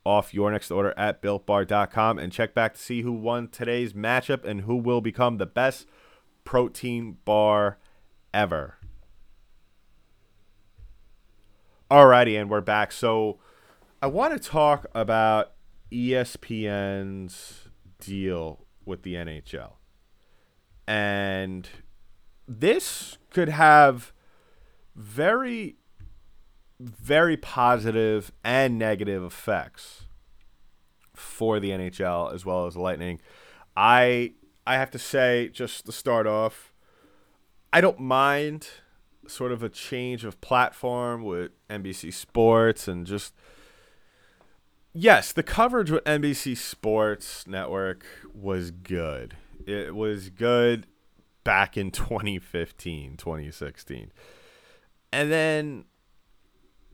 off 0.04 0.34
your 0.34 0.50
next 0.50 0.70
order 0.70 0.92
at 0.96 1.22
builtbar.com 1.22 2.18
and 2.18 2.32
check 2.32 2.54
back 2.54 2.74
to 2.74 2.80
see 2.80 3.02
who 3.02 3.12
won 3.12 3.48
today's 3.48 3.94
matchup 3.94 4.44
and 4.44 4.62
who 4.62 4.76
will 4.76 5.00
become 5.00 5.38
the 5.38 5.46
best 5.46 5.86
protein 6.44 7.16
bar 7.24 7.78
ever. 8.34 8.76
Alrighty, 11.90 12.38
and 12.38 12.50
we're 12.50 12.60
back. 12.60 12.92
So 12.92 13.38
I 14.02 14.08
want 14.08 14.34
to 14.34 14.48
talk 14.48 14.86
about 14.94 15.52
ESPN's 15.92 17.68
deal 18.00 18.66
with 18.84 19.02
the 19.02 19.14
NHL. 19.14 19.74
And 20.86 21.68
this 22.46 23.16
could 23.30 23.48
have 23.48 24.12
very 24.94 25.76
very 26.80 27.36
positive 27.36 28.32
and 28.42 28.78
negative 28.78 29.22
effects 29.22 30.06
for 31.14 31.60
the 31.60 31.70
NHL 31.70 32.34
as 32.34 32.44
well 32.44 32.66
as 32.66 32.74
the 32.74 32.80
Lightning. 32.80 33.20
I 33.76 34.32
I 34.66 34.74
have 34.74 34.90
to 34.90 34.98
say 34.98 35.48
just 35.52 35.86
to 35.86 35.92
start 35.92 36.26
off, 36.26 36.73
I 37.74 37.80
don't 37.80 37.98
mind 37.98 38.68
sort 39.26 39.50
of 39.50 39.64
a 39.64 39.68
change 39.68 40.24
of 40.24 40.40
platform 40.40 41.24
with 41.24 41.50
NBC 41.68 42.12
Sports 42.14 42.86
and 42.86 43.04
just 43.04 43.34
yes, 44.92 45.32
the 45.32 45.42
coverage 45.42 45.90
with 45.90 46.04
NBC 46.04 46.56
Sports 46.56 47.48
Network 47.48 48.06
was 48.32 48.70
good. 48.70 49.36
It 49.66 49.96
was 49.96 50.30
good 50.30 50.86
back 51.42 51.76
in 51.76 51.90
2015, 51.90 53.16
2016. 53.16 54.12
And 55.12 55.32
then 55.32 55.86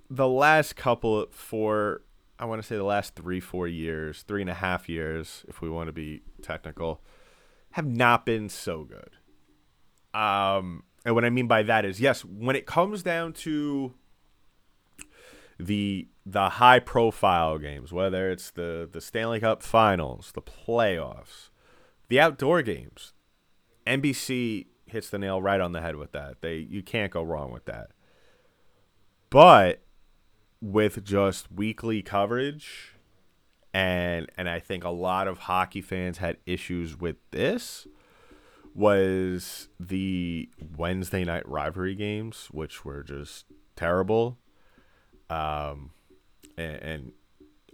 the 0.08 0.28
last 0.28 0.76
couple 0.76 1.26
four 1.30 2.00
I 2.38 2.46
want 2.46 2.62
to 2.62 2.66
say 2.66 2.76
the 2.76 2.84
last 2.84 3.14
three, 3.14 3.40
four 3.40 3.68
years, 3.68 4.22
three 4.22 4.40
and 4.40 4.48
a 4.48 4.54
half 4.54 4.88
years, 4.88 5.44
if 5.46 5.60
we 5.60 5.68
want 5.68 5.88
to 5.88 5.92
be 5.92 6.22
technical, 6.40 7.02
have 7.72 7.84
not 7.86 8.24
been 8.24 8.48
so 8.48 8.84
good. 8.84 9.10
Um, 10.14 10.84
and 11.04 11.14
what 11.14 11.24
I 11.24 11.30
mean 11.30 11.46
by 11.46 11.62
that 11.62 11.84
is, 11.84 12.00
yes, 12.00 12.24
when 12.24 12.56
it 12.56 12.66
comes 12.66 13.02
down 13.02 13.32
to 13.34 13.94
the 15.58 16.08
the 16.26 16.48
high 16.50 16.78
profile 16.78 17.58
games, 17.58 17.92
whether 17.92 18.30
it's 18.30 18.50
the 18.50 18.88
the 18.90 19.00
Stanley 19.00 19.40
Cup 19.40 19.62
Finals, 19.62 20.32
the 20.34 20.42
playoffs, 20.42 21.50
the 22.08 22.20
outdoor 22.20 22.62
games, 22.62 23.12
NBC 23.86 24.66
hits 24.86 25.08
the 25.10 25.18
nail 25.18 25.40
right 25.40 25.60
on 25.60 25.72
the 25.72 25.80
head 25.80 25.96
with 25.96 26.12
that. 26.12 26.40
They 26.40 26.56
you 26.56 26.82
can't 26.82 27.12
go 27.12 27.22
wrong 27.22 27.52
with 27.52 27.64
that. 27.66 27.90
But 29.30 29.82
with 30.60 31.04
just 31.04 31.50
weekly 31.50 32.02
coverage 32.02 32.94
and 33.72 34.30
and 34.36 34.48
I 34.48 34.58
think 34.58 34.84
a 34.84 34.90
lot 34.90 35.28
of 35.28 35.38
hockey 35.38 35.80
fans 35.80 36.18
had 36.18 36.36
issues 36.44 36.98
with 36.98 37.16
this 37.30 37.86
was 38.74 39.68
the 39.78 40.48
Wednesday 40.76 41.24
night 41.24 41.48
rivalry 41.48 41.94
games 41.94 42.48
which 42.50 42.84
were 42.84 43.02
just 43.02 43.46
terrible 43.76 44.38
um 45.28 45.90
and, 46.56 46.76
and 46.82 47.12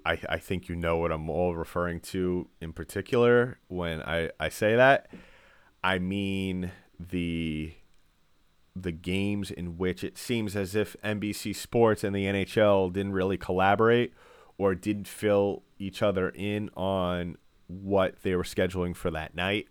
I, 0.06 0.18
I 0.28 0.38
think 0.38 0.68
you 0.68 0.76
know 0.76 0.98
what 0.98 1.10
I'm 1.10 1.28
all 1.28 1.56
referring 1.56 1.98
to 2.00 2.48
in 2.60 2.72
particular 2.72 3.58
when 3.66 4.00
I, 4.02 4.30
I 4.38 4.48
say 4.50 4.76
that. 4.76 5.10
I 5.82 5.98
mean 5.98 6.70
the 6.98 7.74
the 8.74 8.92
games 8.92 9.50
in 9.50 9.78
which 9.78 10.04
it 10.04 10.16
seems 10.18 10.54
as 10.54 10.74
if 10.74 10.96
NBC 11.02 11.56
Sports 11.56 12.04
and 12.04 12.14
the 12.14 12.26
NHL 12.26 12.92
didn't 12.92 13.12
really 13.12 13.38
collaborate 13.38 14.12
or 14.58 14.74
didn't 14.74 15.08
fill 15.08 15.62
each 15.78 16.02
other 16.02 16.28
in 16.28 16.70
on 16.76 17.36
what 17.68 18.22
they 18.22 18.36
were 18.36 18.42
scheduling 18.42 18.94
for 18.94 19.10
that 19.10 19.34
night. 19.34 19.66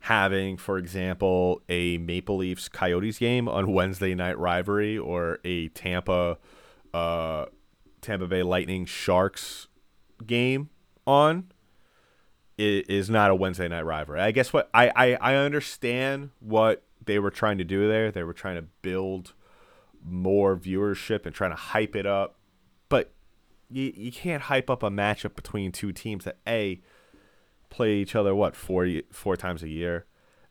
Having, 0.00 0.58
for 0.58 0.78
example, 0.78 1.60
a 1.68 1.98
Maple 1.98 2.36
Leafs 2.36 2.68
Coyotes 2.68 3.18
game 3.18 3.48
on 3.48 3.72
Wednesday 3.72 4.14
night 4.14 4.38
rivalry 4.38 4.96
or 4.96 5.38
a 5.44 5.68
Tampa 5.68 6.38
uh, 6.94 7.46
Tampa 8.00 8.26
Bay 8.26 8.42
Lightning 8.42 8.86
Sharks 8.86 9.66
game 10.26 10.70
on 11.06 11.50
i- 12.58 12.84
is 12.88 13.10
not 13.10 13.30
a 13.30 13.34
Wednesday 13.34 13.68
night 13.68 13.84
rivalry. 13.84 14.20
I 14.20 14.30
guess 14.30 14.52
what 14.52 14.70
I, 14.72 14.90
I, 14.94 15.14
I 15.20 15.34
understand 15.34 16.30
what 16.40 16.84
they 17.04 17.18
were 17.18 17.30
trying 17.30 17.58
to 17.58 17.64
do 17.64 17.88
there. 17.88 18.10
They 18.12 18.22
were 18.22 18.32
trying 18.32 18.56
to 18.56 18.64
build 18.82 19.32
more 20.04 20.56
viewership 20.56 21.26
and 21.26 21.34
trying 21.34 21.50
to 21.50 21.56
hype 21.56 21.96
it 21.96 22.06
up. 22.06 22.36
But 22.88 23.12
you, 23.68 23.92
you 23.96 24.12
can't 24.12 24.44
hype 24.44 24.70
up 24.70 24.82
a 24.82 24.90
matchup 24.90 25.34
between 25.34 25.72
two 25.72 25.92
teams 25.92 26.24
that 26.24 26.38
A 26.46 26.80
play 27.70 27.96
each 27.96 28.14
other 28.14 28.34
what 28.34 28.56
four 28.56 28.88
four 29.10 29.36
times 29.36 29.62
a 29.62 29.68
year 29.68 30.06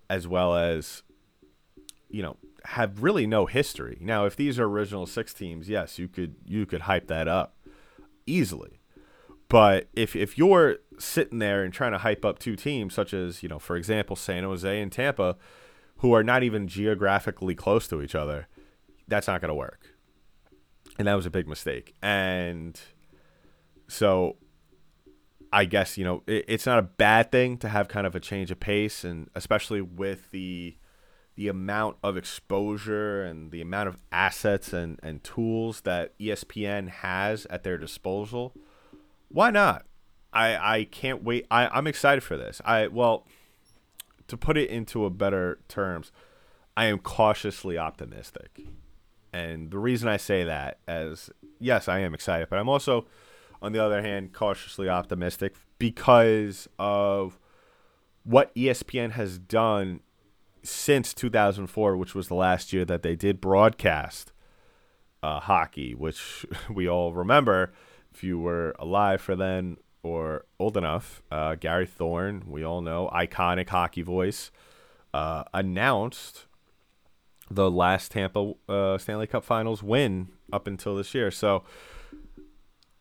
as 0.09 0.27
well 0.27 0.55
as 0.55 1.03
you 2.09 2.21
know 2.21 2.37
have 2.67 3.01
really 3.01 3.25
no 3.25 3.45
history. 3.45 3.97
Now, 4.01 4.25
if 4.25 4.35
these 4.35 4.59
are 4.59 4.65
original 4.65 5.05
6 5.05 5.33
teams, 5.33 5.69
yes, 5.69 5.97
you 5.97 6.09
could 6.09 6.35
you 6.45 6.65
could 6.65 6.81
hype 6.81 7.07
that 7.07 7.27
up 7.27 7.55
easily. 8.25 8.81
But 9.47 9.87
if 9.93 10.15
if 10.15 10.37
you're 10.37 10.77
sitting 10.99 11.39
there 11.39 11.63
and 11.63 11.73
trying 11.73 11.93
to 11.93 11.99
hype 11.99 12.25
up 12.25 12.39
two 12.39 12.55
teams 12.55 12.93
such 12.93 13.13
as, 13.13 13.41
you 13.41 13.47
know, 13.47 13.59
for 13.59 13.77
example, 13.77 14.15
San 14.15 14.43
Jose 14.43 14.81
and 14.81 14.91
Tampa 14.91 15.37
who 15.99 16.13
are 16.13 16.23
not 16.23 16.43
even 16.43 16.67
geographically 16.67 17.55
close 17.55 17.87
to 17.87 18.01
each 18.01 18.13
other, 18.13 18.47
that's 19.07 19.27
not 19.27 19.41
going 19.41 19.49
to 19.49 19.55
work. 19.55 19.95
And 20.99 21.07
that 21.07 21.15
was 21.15 21.25
a 21.25 21.31
big 21.31 21.47
mistake. 21.47 21.95
And 22.01 22.79
so 23.87 24.37
I 25.51 25.65
guess, 25.65 25.97
you 25.97 26.03
know, 26.03 26.23
it, 26.27 26.45
it's 26.47 26.65
not 26.65 26.79
a 26.79 26.83
bad 26.83 27.31
thing 27.31 27.57
to 27.59 27.69
have 27.69 27.87
kind 27.87 28.07
of 28.07 28.15
a 28.15 28.19
change 28.19 28.51
of 28.51 28.59
pace 28.59 29.03
and 29.03 29.29
especially 29.35 29.81
with 29.81 30.31
the 30.31 30.77
the 31.35 31.47
amount 31.47 31.97
of 32.01 32.17
exposure 32.17 33.23
and 33.23 33.51
the 33.51 33.61
amount 33.61 33.87
of 33.87 33.97
assets 34.11 34.73
and, 34.73 34.99
and 35.03 35.23
tools 35.23 35.81
that 35.81 36.17
ESPN 36.17 36.89
has 36.89 37.45
at 37.51 37.63
their 37.63 37.77
disposal. 37.77 38.55
Why 39.29 39.51
not? 39.51 39.85
I, 40.33 40.77
I 40.77 40.83
can't 40.85 41.23
wait. 41.23 41.45
I, 41.51 41.67
I'm 41.67 41.85
excited 41.85 42.21
for 42.23 42.37
this. 42.37 42.59
I 42.65 42.87
well, 42.87 43.27
to 44.27 44.35
put 44.35 44.57
it 44.57 44.69
into 44.69 45.05
a 45.05 45.09
better 45.11 45.59
terms, 45.67 46.11
I 46.75 46.85
am 46.85 46.97
cautiously 46.97 47.77
optimistic. 47.77 48.59
And 49.31 49.69
the 49.69 49.77
reason 49.77 50.09
I 50.09 50.17
say 50.17 50.43
that 50.43 50.79
as 50.87 51.29
yes, 51.59 51.87
I 51.87 51.99
am 51.99 52.13
excited, 52.13 52.49
but 52.49 52.57
I'm 52.57 52.69
also 52.69 53.05
on 53.61 53.71
the 53.71 53.83
other 53.83 54.01
hand 54.01 54.33
cautiously 54.33 54.89
optimistic 54.89 55.55
because 55.79 56.67
of 56.77 57.39
what 58.23 58.53
ESPN 58.55 59.11
has 59.11 59.37
done 59.37 60.01
since 60.63 61.13
2004, 61.13 61.95
which 61.95 62.13
was 62.13 62.27
the 62.27 62.35
last 62.35 62.73
year 62.73 62.85
that 62.85 63.03
they 63.03 63.15
did 63.15 63.39
broadcast 63.39 64.33
uh, 65.23 65.39
hockey, 65.39 65.95
which 65.95 66.45
we 66.73 66.87
all 66.87 67.13
remember 67.13 67.71
if 68.13 68.23
you 68.23 68.39
were 68.39 68.75
alive 68.79 69.21
for 69.21 69.35
then 69.35 69.77
or 70.03 70.45
old 70.59 70.77
enough. 70.77 71.21
Uh, 71.31 71.55
Gary 71.55 71.85
Thorne, 71.85 72.43
we 72.47 72.63
all 72.63 72.81
know, 72.81 73.09
iconic 73.13 73.69
hockey 73.69 74.01
voice, 74.01 74.51
uh, 75.13 75.43
announced 75.53 76.45
the 77.49 77.71
last 77.71 78.11
Tampa 78.11 78.53
uh, 78.67 78.97
Stanley 78.97 79.27
Cup 79.27 79.43
Finals 79.43 79.81
win 79.81 80.29
up 80.51 80.67
until 80.67 80.95
this 80.95 81.13
year. 81.13 81.31
So 81.31 81.63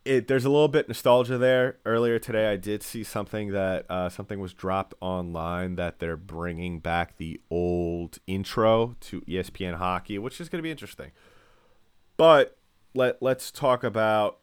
it 0.07 0.29
there's 0.29 0.45
a 0.45 0.51
little 0.51 0.69
bit 0.69 0.85
of 0.85 0.89
nostalgia 0.89 1.37
there. 1.37 1.79
Earlier 1.85 2.19
today, 2.19 2.51
I 2.51 2.57
did 2.57 2.83
see 2.83 3.03
something 3.03 3.53
that 3.53 3.87
uh, 3.91 4.09
something 4.09 4.39
was 4.39 4.55
dropped 4.55 4.95
online 5.01 5.77
that 5.77 5.99
they're 5.99 6.17
bringing 6.17 6.79
back 6.79 7.17
the 7.17 7.41
old 7.51 8.19
intro 8.27 8.97
to 9.01 9.21
ESPN 9.23 9.77
hockey, 9.77 10.19
which 10.19 10.41
is 10.41 10.49
going 10.49 10.61
to 10.61 10.63
be 10.63 10.71
interesting. 10.71 11.11
But 12.17 12.57
let 12.95 13.21
let's 13.21 13.51
talk 13.51 13.85
about 13.85 14.39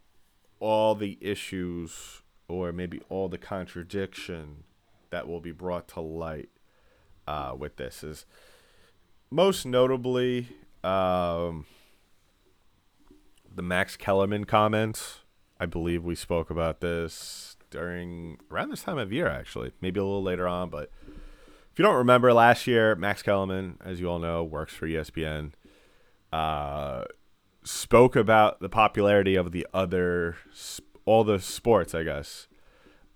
all 0.59 0.95
the 0.95 1.17
issues 1.21 2.21
or 2.47 2.71
maybe 2.71 3.01
all 3.09 3.29
the 3.29 3.37
contradiction 3.37 4.63
that 5.09 5.27
will 5.27 5.39
be 5.39 5.51
brought 5.51 5.87
to 5.87 6.01
light 6.01 6.49
uh, 7.27 7.55
with 7.57 7.77
this 7.77 8.03
is 8.03 8.25
most 9.31 9.65
notably 9.65 10.49
um, 10.83 11.65
the 13.53 13.61
Max 13.61 13.95
Kellerman 13.95 14.45
comments. 14.45 15.22
I 15.63 15.65
believe 15.65 16.03
we 16.03 16.15
spoke 16.15 16.49
about 16.49 16.81
this 16.81 17.55
during 17.69 18.37
around 18.51 18.69
this 18.69 18.83
time 18.83 18.97
of 18.97 19.13
year, 19.13 19.27
actually, 19.27 19.71
maybe 19.79 19.97
a 19.97 20.03
little 20.03 20.21
later 20.21 20.45
on. 20.45 20.69
But 20.69 20.91
if 21.07 21.79
you 21.79 21.85
don't 21.85 21.95
remember, 21.95 22.33
last 22.33 22.67
year 22.67 22.95
Max 22.95 23.23
Kellerman, 23.23 23.77
as 23.81 24.01
you 24.01 24.09
all 24.09 24.19
know, 24.19 24.43
works 24.43 24.73
for 24.73 24.87
ESPN. 24.87 25.53
Uh, 26.33 27.05
spoke 27.63 28.17
about 28.17 28.59
the 28.59 28.67
popularity 28.67 29.35
of 29.35 29.53
the 29.53 29.65
other, 29.73 30.35
all 31.05 31.23
the 31.23 31.39
sports, 31.39 31.95
I 31.95 32.03
guess, 32.03 32.49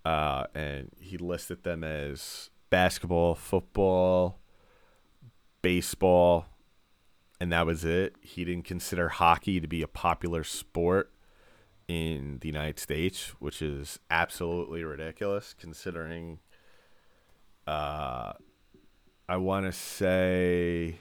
uh, 0.06 0.46
and 0.56 0.90
he 1.02 1.18
listed 1.18 1.64
them 1.64 1.84
as 1.84 2.50
basketball, 2.70 3.36
football, 3.36 4.40
baseball, 5.62 6.46
and 7.42 7.52
that 7.52 7.66
was 7.66 7.84
it. 7.84 8.16
He 8.22 8.46
didn't 8.46 8.64
consider 8.64 9.10
hockey 9.10 9.60
to 9.60 9.68
be 9.68 9.82
a 9.82 9.88
popular 9.88 10.46
sport 10.46 11.12
in 11.88 12.40
the 12.42 12.48
United 12.48 12.80
States, 12.80 13.30
which 13.40 13.62
is 13.62 14.00
absolutely 14.10 14.84
ridiculous 14.84 15.54
considering 15.58 16.40
uh 17.66 18.34
I 19.30 19.38
want 19.38 19.66
to 19.66 19.72
say 19.74 21.00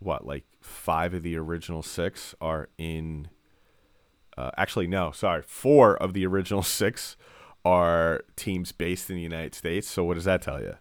what 0.00 0.26
like 0.26 0.44
5 0.60 1.14
of 1.14 1.22
the 1.22 1.36
original 1.36 1.82
6 1.82 2.34
are 2.40 2.68
in 2.76 3.28
uh, 4.36 4.50
actually 4.58 4.86
no, 4.86 5.12
sorry, 5.12 5.42
4 5.42 5.96
of 5.96 6.12
the 6.12 6.26
original 6.26 6.62
6 6.62 7.16
are 7.64 8.22
teams 8.36 8.72
based 8.72 9.10
in 9.10 9.16
the 9.16 9.22
United 9.22 9.54
States. 9.54 9.88
So 9.88 10.04
what 10.04 10.14
does 10.14 10.24
that 10.24 10.42
tell 10.42 10.60
you? 10.60 10.74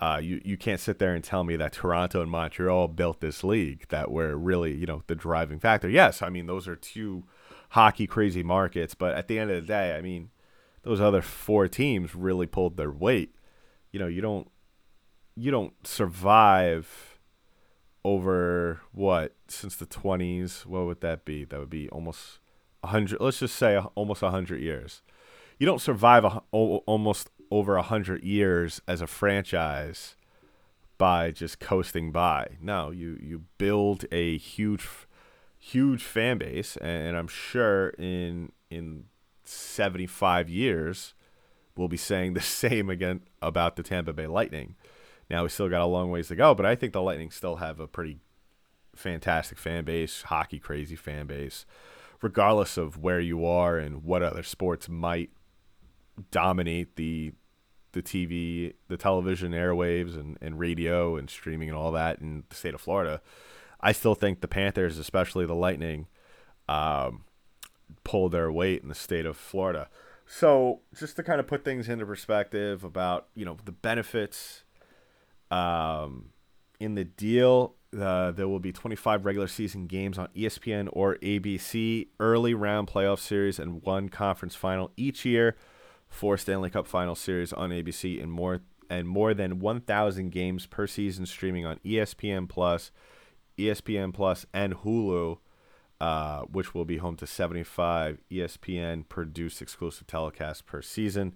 Uh, 0.00 0.18
you 0.20 0.40
you 0.44 0.56
can't 0.56 0.80
sit 0.80 0.98
there 0.98 1.14
and 1.14 1.22
tell 1.22 1.44
me 1.44 1.54
that 1.56 1.72
Toronto 1.72 2.22
and 2.22 2.30
Montreal 2.30 2.88
built 2.88 3.20
this 3.20 3.44
league 3.44 3.86
that 3.88 4.10
were 4.10 4.36
really 4.36 4.74
you 4.74 4.86
know 4.86 5.02
the 5.06 5.14
driving 5.14 5.60
factor. 5.60 5.88
Yes, 5.88 6.22
I 6.22 6.28
mean 6.28 6.46
those 6.46 6.66
are 6.66 6.74
two 6.74 7.24
hockey 7.72 8.06
crazy 8.06 8.42
markets, 8.42 8.94
but 8.94 9.14
at 9.14 9.28
the 9.28 9.38
end 9.38 9.50
of 9.50 9.56
the 9.56 9.66
day, 9.66 9.96
I 9.96 10.02
mean 10.02 10.30
those 10.82 11.00
other 11.00 11.22
four 11.22 11.68
teams 11.68 12.14
really 12.14 12.46
pulled 12.46 12.76
their 12.76 12.90
weight. 12.90 13.34
You 13.90 14.00
know 14.00 14.06
you 14.06 14.20
don't 14.20 14.50
you 15.34 15.50
don't 15.50 15.74
survive 15.86 17.18
over 18.04 18.80
what 18.92 19.34
since 19.48 19.76
the 19.76 19.86
20s 19.86 20.66
what 20.66 20.84
would 20.84 21.00
that 21.00 21.24
be? 21.24 21.44
That 21.44 21.60
would 21.60 21.70
be 21.70 21.88
almost 21.88 22.40
100 22.80 23.20
let's 23.20 23.38
just 23.38 23.56
say 23.56 23.78
almost 23.78 24.20
100 24.20 24.60
years. 24.60 25.02
You 25.58 25.66
don't 25.66 25.80
survive 25.80 26.24
a, 26.24 26.42
almost 26.52 27.30
over 27.50 27.76
100 27.76 28.22
years 28.22 28.82
as 28.86 29.00
a 29.00 29.06
franchise 29.06 30.16
by 30.98 31.30
just 31.30 31.58
coasting 31.58 32.12
by. 32.12 32.58
No 32.60 32.90
you 32.90 33.18
you 33.18 33.44
build 33.56 34.04
a 34.12 34.36
huge 34.36 34.86
huge 35.64 36.02
fan 36.02 36.38
base 36.38 36.76
and 36.78 37.16
i'm 37.16 37.28
sure 37.28 37.90
in 37.90 38.50
in 38.70 39.04
75 39.44 40.48
years 40.48 41.14
we'll 41.76 41.88
be 41.88 41.96
saying 41.96 42.34
the 42.34 42.40
same 42.40 42.90
again 42.90 43.20
about 43.40 43.76
the 43.76 43.82
tampa 43.82 44.12
bay 44.12 44.26
lightning 44.26 44.74
now 45.32 45.44
we 45.44 45.48
still 45.48 45.70
got 45.70 45.80
a 45.80 45.86
long 45.86 46.10
ways 46.10 46.28
to 46.28 46.36
go, 46.36 46.54
but 46.54 46.66
I 46.66 46.74
think 46.74 46.92
the 46.92 47.00
Lightning 47.00 47.30
still 47.30 47.56
have 47.56 47.80
a 47.80 47.86
pretty 47.86 48.20
fantastic 48.94 49.56
fan 49.56 49.84
base, 49.84 50.22
hockey 50.24 50.58
crazy 50.58 50.94
fan 50.94 51.26
base, 51.26 51.64
regardless 52.20 52.76
of 52.76 52.98
where 52.98 53.18
you 53.18 53.46
are 53.46 53.78
and 53.78 54.04
what 54.04 54.22
other 54.22 54.42
sports 54.42 54.90
might 54.90 55.30
dominate 56.30 56.96
the 56.96 57.32
the 57.92 58.02
TV, 58.02 58.72
the 58.88 58.96
television 58.96 59.52
airwaves 59.52 60.18
and, 60.18 60.38
and 60.40 60.58
radio 60.58 61.16
and 61.16 61.28
streaming 61.28 61.68
and 61.68 61.76
all 61.76 61.92
that 61.92 62.20
in 62.20 62.44
the 62.48 62.54
state 62.54 62.74
of 62.74 62.80
Florida. 62.80 63.20
I 63.82 63.92
still 63.92 64.14
think 64.14 64.40
the 64.40 64.48
Panthers, 64.48 64.98
especially 64.98 65.46
the 65.46 65.54
Lightning, 65.54 66.06
um, 66.68 67.24
pull 68.04 68.28
their 68.28 68.50
weight 68.50 68.82
in 68.82 68.88
the 68.88 68.94
state 68.94 69.26
of 69.26 69.36
Florida. 69.36 69.88
So 70.26 70.80
just 70.98 71.16
to 71.16 71.22
kind 71.22 71.40
of 71.40 71.46
put 71.46 71.64
things 71.64 71.88
into 71.88 72.06
perspective 72.06 72.84
about, 72.84 73.28
you 73.34 73.44
know, 73.44 73.56
the 73.64 73.72
benefits 73.72 74.64
um, 75.50 76.30
in 76.80 76.94
the 76.94 77.04
deal, 77.04 77.74
uh, 77.98 78.30
there 78.30 78.48
will 78.48 78.60
be 78.60 78.72
25 78.72 79.26
regular 79.26 79.48
season 79.48 79.86
games 79.86 80.16
on 80.16 80.28
ESPN 80.28 80.88
or 80.92 81.16
ABC, 81.16 82.08
early 82.18 82.54
round 82.54 82.88
playoff 82.88 83.18
series, 83.18 83.58
and 83.58 83.82
one 83.82 84.08
conference 84.08 84.54
final 84.54 84.90
each 84.96 85.24
year. 85.24 85.56
Four 86.08 86.36
Stanley 86.36 86.68
Cup 86.68 86.86
Final 86.86 87.14
series 87.14 87.54
on 87.54 87.70
ABC, 87.70 88.22
and 88.22 88.30
more 88.30 88.60
and 88.90 89.08
more 89.08 89.32
than 89.32 89.58
1,000 89.58 90.30
games 90.30 90.66
per 90.66 90.86
season 90.86 91.24
streaming 91.24 91.64
on 91.64 91.78
ESPN 91.78 92.46
Plus, 92.46 92.90
ESPN 93.58 94.12
Plus, 94.12 94.46
and 94.52 94.74
Hulu, 94.76 95.38
uh, 96.00 96.40
which 96.42 96.74
will 96.74 96.84
be 96.84 96.98
home 96.98 97.16
to 97.16 97.26
75 97.26 98.18
ESPN 98.30 99.08
produced 99.08 99.62
exclusive 99.62 100.06
telecasts 100.06 100.64
per 100.64 100.82
season. 100.82 101.34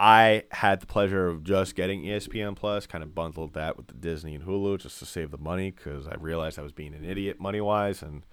I 0.00 0.42
had 0.50 0.80
the 0.80 0.86
pleasure 0.86 1.28
of 1.28 1.44
just 1.44 1.76
getting 1.76 2.02
ESPN 2.02 2.56
Plus, 2.56 2.86
kind 2.86 3.04
of 3.04 3.14
bundled 3.14 3.54
that 3.54 3.76
with 3.76 3.86
the 3.86 3.94
Disney 3.94 4.34
and 4.34 4.44
Hulu 4.44 4.80
just 4.80 4.98
to 4.98 5.06
save 5.06 5.30
the 5.30 5.38
money 5.38 5.70
because 5.70 6.08
I 6.08 6.14
realized 6.16 6.58
I 6.58 6.62
was 6.62 6.72
being 6.72 6.94
an 6.94 7.04
idiot 7.04 7.38
money 7.38 7.60
wise 7.60 8.02
and 8.02 8.24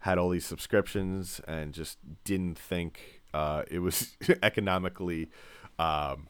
had 0.00 0.18
all 0.18 0.30
these 0.30 0.46
subscriptions 0.46 1.40
and 1.46 1.74
just 1.74 1.98
didn't 2.24 2.58
think 2.58 3.22
uh, 3.34 3.62
it 3.70 3.80
was 3.80 4.16
economically 4.42 5.28
um, 5.78 6.28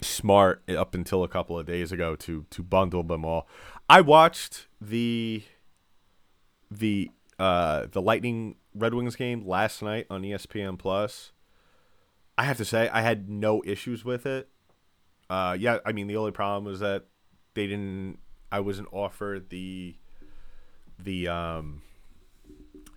smart 0.00 0.62
up 0.70 0.94
until 0.94 1.24
a 1.24 1.28
couple 1.28 1.58
of 1.58 1.66
days 1.66 1.92
ago 1.92 2.16
to 2.16 2.46
to 2.50 2.62
bundle 2.62 3.02
them 3.02 3.24
all. 3.24 3.48
I 3.88 4.00
watched 4.00 4.66
the 4.80 5.42
the 6.70 7.10
uh, 7.38 7.86
the 7.90 8.02
Lightning 8.02 8.56
Red 8.74 8.94
Wings 8.94 9.16
game 9.16 9.46
last 9.46 9.82
night 9.82 10.06
on 10.10 10.22
ESPN 10.22 10.78
Plus 10.78 11.32
I 12.38 12.44
have 12.44 12.56
to 12.58 12.64
say 12.64 12.88
I 12.88 13.00
had 13.00 13.28
no 13.30 13.62
issues 13.64 14.04
with 14.04 14.26
it. 14.26 14.48
Uh, 15.28 15.56
yeah, 15.58 15.78
I 15.84 15.92
mean 15.92 16.06
the 16.06 16.16
only 16.16 16.32
problem 16.32 16.64
was 16.64 16.80
that 16.80 17.06
they 17.54 17.66
didn't. 17.66 18.18
I 18.52 18.60
wasn't 18.60 18.88
offered 18.92 19.50
the 19.50 19.96
the 20.98 21.28
um 21.28 21.82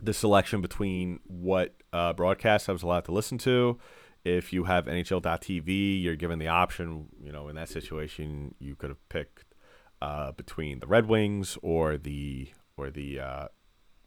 the 0.02 0.14
selection 0.14 0.62
between 0.62 1.20
what 1.28 1.76
uh, 1.92 2.14
broadcast 2.14 2.70
I 2.70 2.74
was 2.74 2.84
allowed 2.84 3.06
to 3.06 3.12
listen 3.12 3.38
to. 3.40 3.80
If 4.26 4.52
you 4.52 4.66
have 4.66 4.86
NHL.tv, 4.86 6.04
you're 6.04 6.16
given 6.16 6.40
the 6.40 6.50
option. 6.50 7.08
You 7.22 7.32
know, 7.32 7.48
in 7.48 7.56
that 7.56 7.70
situation, 7.70 8.56
you 8.60 8.76
could 8.76 8.90
have 8.90 9.10
picked 9.10 9.46
uh, 10.02 10.32
between 10.34 10.80
the 10.80 10.88
Red 10.88 11.08
Wings 11.08 11.58
or 11.62 11.98
the 11.98 12.50
or 12.78 12.90
the 12.90 13.20
uh, 13.20 13.48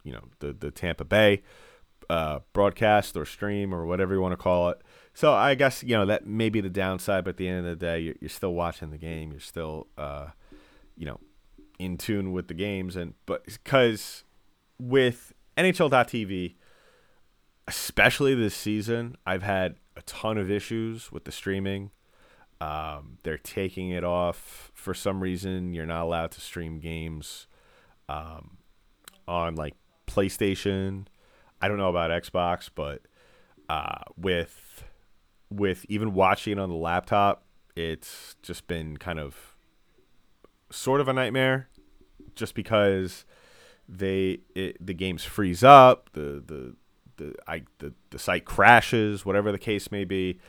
you 0.03 0.11
know 0.11 0.23
the 0.39 0.53
the 0.53 0.71
Tampa 0.71 1.05
Bay 1.05 1.41
uh, 2.09 2.39
broadcast 2.53 3.15
or 3.15 3.25
stream 3.25 3.73
or 3.73 3.85
whatever 3.85 4.13
you 4.13 4.21
want 4.21 4.33
to 4.33 4.37
call 4.37 4.69
it. 4.69 4.81
So 5.13 5.33
I 5.33 5.55
guess 5.55 5.83
you 5.83 5.95
know 5.95 6.05
that 6.05 6.25
may 6.25 6.49
be 6.49 6.61
the 6.61 6.69
downside, 6.69 7.23
but 7.23 7.31
at 7.31 7.37
the 7.37 7.47
end 7.47 7.65
of 7.65 7.79
the 7.79 7.85
day, 7.85 7.99
you're, 7.99 8.15
you're 8.19 8.29
still 8.29 8.53
watching 8.53 8.91
the 8.91 8.97
game. 8.97 9.31
You're 9.31 9.39
still, 9.39 9.87
uh, 9.97 10.27
you 10.97 11.05
know, 11.05 11.19
in 11.79 11.97
tune 11.97 12.31
with 12.31 12.47
the 12.47 12.53
games, 12.53 12.95
and 12.95 13.13
but 13.25 13.45
because 13.45 14.23
with 14.79 15.33
NHL.tv, 15.57 16.55
especially 17.67 18.35
this 18.35 18.55
season, 18.55 19.15
I've 19.25 19.43
had 19.43 19.75
a 19.95 20.01
ton 20.03 20.37
of 20.37 20.49
issues 20.49 21.11
with 21.11 21.25
the 21.25 21.31
streaming. 21.31 21.91
Um, 22.63 23.17
they're 23.23 23.37
taking 23.37 23.89
it 23.89 24.05
off 24.05 24.71
for 24.73 24.93
some 24.93 25.21
reason. 25.21 25.73
You're 25.73 25.85
not 25.85 26.03
allowed 26.03 26.31
to 26.31 26.39
stream 26.41 26.79
games 26.79 27.45
um, 28.07 28.57
on 29.27 29.55
like 29.55 29.73
PlayStation. 30.07 31.07
I 31.61 31.67
don't 31.67 31.75
know 31.75 31.89
about 31.89 32.09
Xbox, 32.09 32.69
but 32.73 33.01
uh, 33.67 34.03
with 34.15 34.85
with 35.49 35.85
even 35.89 36.13
watching 36.13 36.53
it 36.53 36.59
on 36.59 36.69
the 36.69 36.75
laptop, 36.75 37.43
it's 37.75 38.37
just 38.41 38.65
been 38.65 38.95
kind 38.95 39.19
of 39.19 39.57
sort 40.69 41.01
of 41.01 41.09
a 41.09 41.13
nightmare 41.13 41.67
just 42.33 42.55
because 42.55 43.25
they 43.89 44.39
it, 44.55 44.77
the 44.85 44.93
games 44.93 45.25
freeze 45.25 45.65
up, 45.65 46.11
the 46.13 46.41
the 46.45 46.75
the 47.17 47.35
I 47.45 47.63
the, 47.79 47.93
the 48.11 48.19
site 48.19 48.45
crashes, 48.45 49.25
whatever 49.25 49.51
the 49.51 49.59
case 49.59 49.91
may 49.91 50.05
be. 50.05 50.39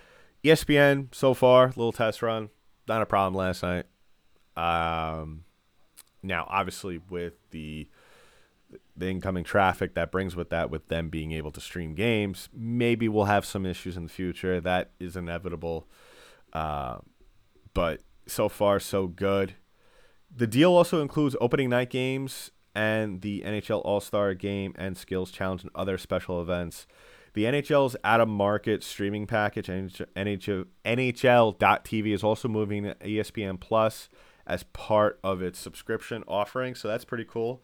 ESPN 0.45 1.15
so 1.15 1.35
far, 1.35 1.69
little 1.69 1.93
test 1.93 2.23
run, 2.23 2.51
not 2.87 3.03
a 3.03 3.07
problem 3.07 3.35
last 3.35 3.63
night. 3.63 3.87
Um, 4.57 5.45
now 6.23 6.47
obviously 6.49 7.01
with 7.11 7.35
the 7.51 7.89
the 8.97 9.09
incoming 9.09 9.45
traffic 9.45 9.95
that 9.95 10.11
brings 10.11 10.37
with 10.37 10.51
that, 10.51 10.71
with 10.71 10.89
them 10.89 11.09
being 11.09 11.33
able 11.33 11.51
to 11.51 11.61
stream 11.61 11.95
games, 11.95 12.49
maybe 12.53 13.09
we'll 13.09 13.25
have 13.25 13.45
some 13.45 13.67
issues 13.67 13.97
in 13.97 14.05
the 14.05 14.09
future. 14.09 14.61
That 14.61 14.91
is 15.01 15.17
inevitable. 15.17 15.89
Uh, 16.53 16.99
but 17.73 18.01
so 18.27 18.49
far, 18.49 18.81
so 18.81 19.07
good. 19.07 19.55
The 20.35 20.47
deal 20.47 20.73
also 20.73 21.03
includes 21.03 21.37
opening 21.41 21.71
night 21.71 21.91
games 21.91 22.51
and 22.75 23.21
the 23.21 23.43
NHL 23.45 23.83
All 23.85 24.01
Star 24.01 24.35
Game 24.35 24.75
and 24.77 24.97
Skills 24.97 25.31
Challenge 25.31 25.63
and 25.63 25.71
other 25.75 25.99
special 25.99 26.41
events. 26.41 26.87
The 27.35 27.45
NHL's 27.45 27.97
of 28.05 28.29
market 28.29 28.85
streaming 28.85 29.27
package, 29.27 29.67
NHL, 29.67 30.67
NHL.tv, 30.85 32.15
is 32.15 32.23
also 32.23 32.49
moving 32.49 32.85
ESPN 32.85 33.59
Plus 33.61 34.09
as 34.47 34.63
part 34.63 35.19
of 35.25 35.43
its 35.43 35.59
subscription 35.59 36.23
offering. 36.29 36.77
So 36.77 36.87
that's 36.87 37.05
pretty 37.05 37.25
cool. 37.25 37.61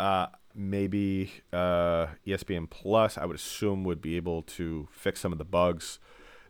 Uh, 0.00 0.28
maybe 0.54 1.30
uh, 1.52 2.06
ESPN 2.26 2.70
Plus, 2.70 3.18
I 3.18 3.26
would 3.26 3.36
assume, 3.36 3.84
would 3.84 4.00
be 4.00 4.16
able 4.16 4.42
to 4.42 4.88
fix 4.90 5.20
some 5.20 5.30
of 5.32 5.38
the 5.38 5.44
bugs 5.44 5.98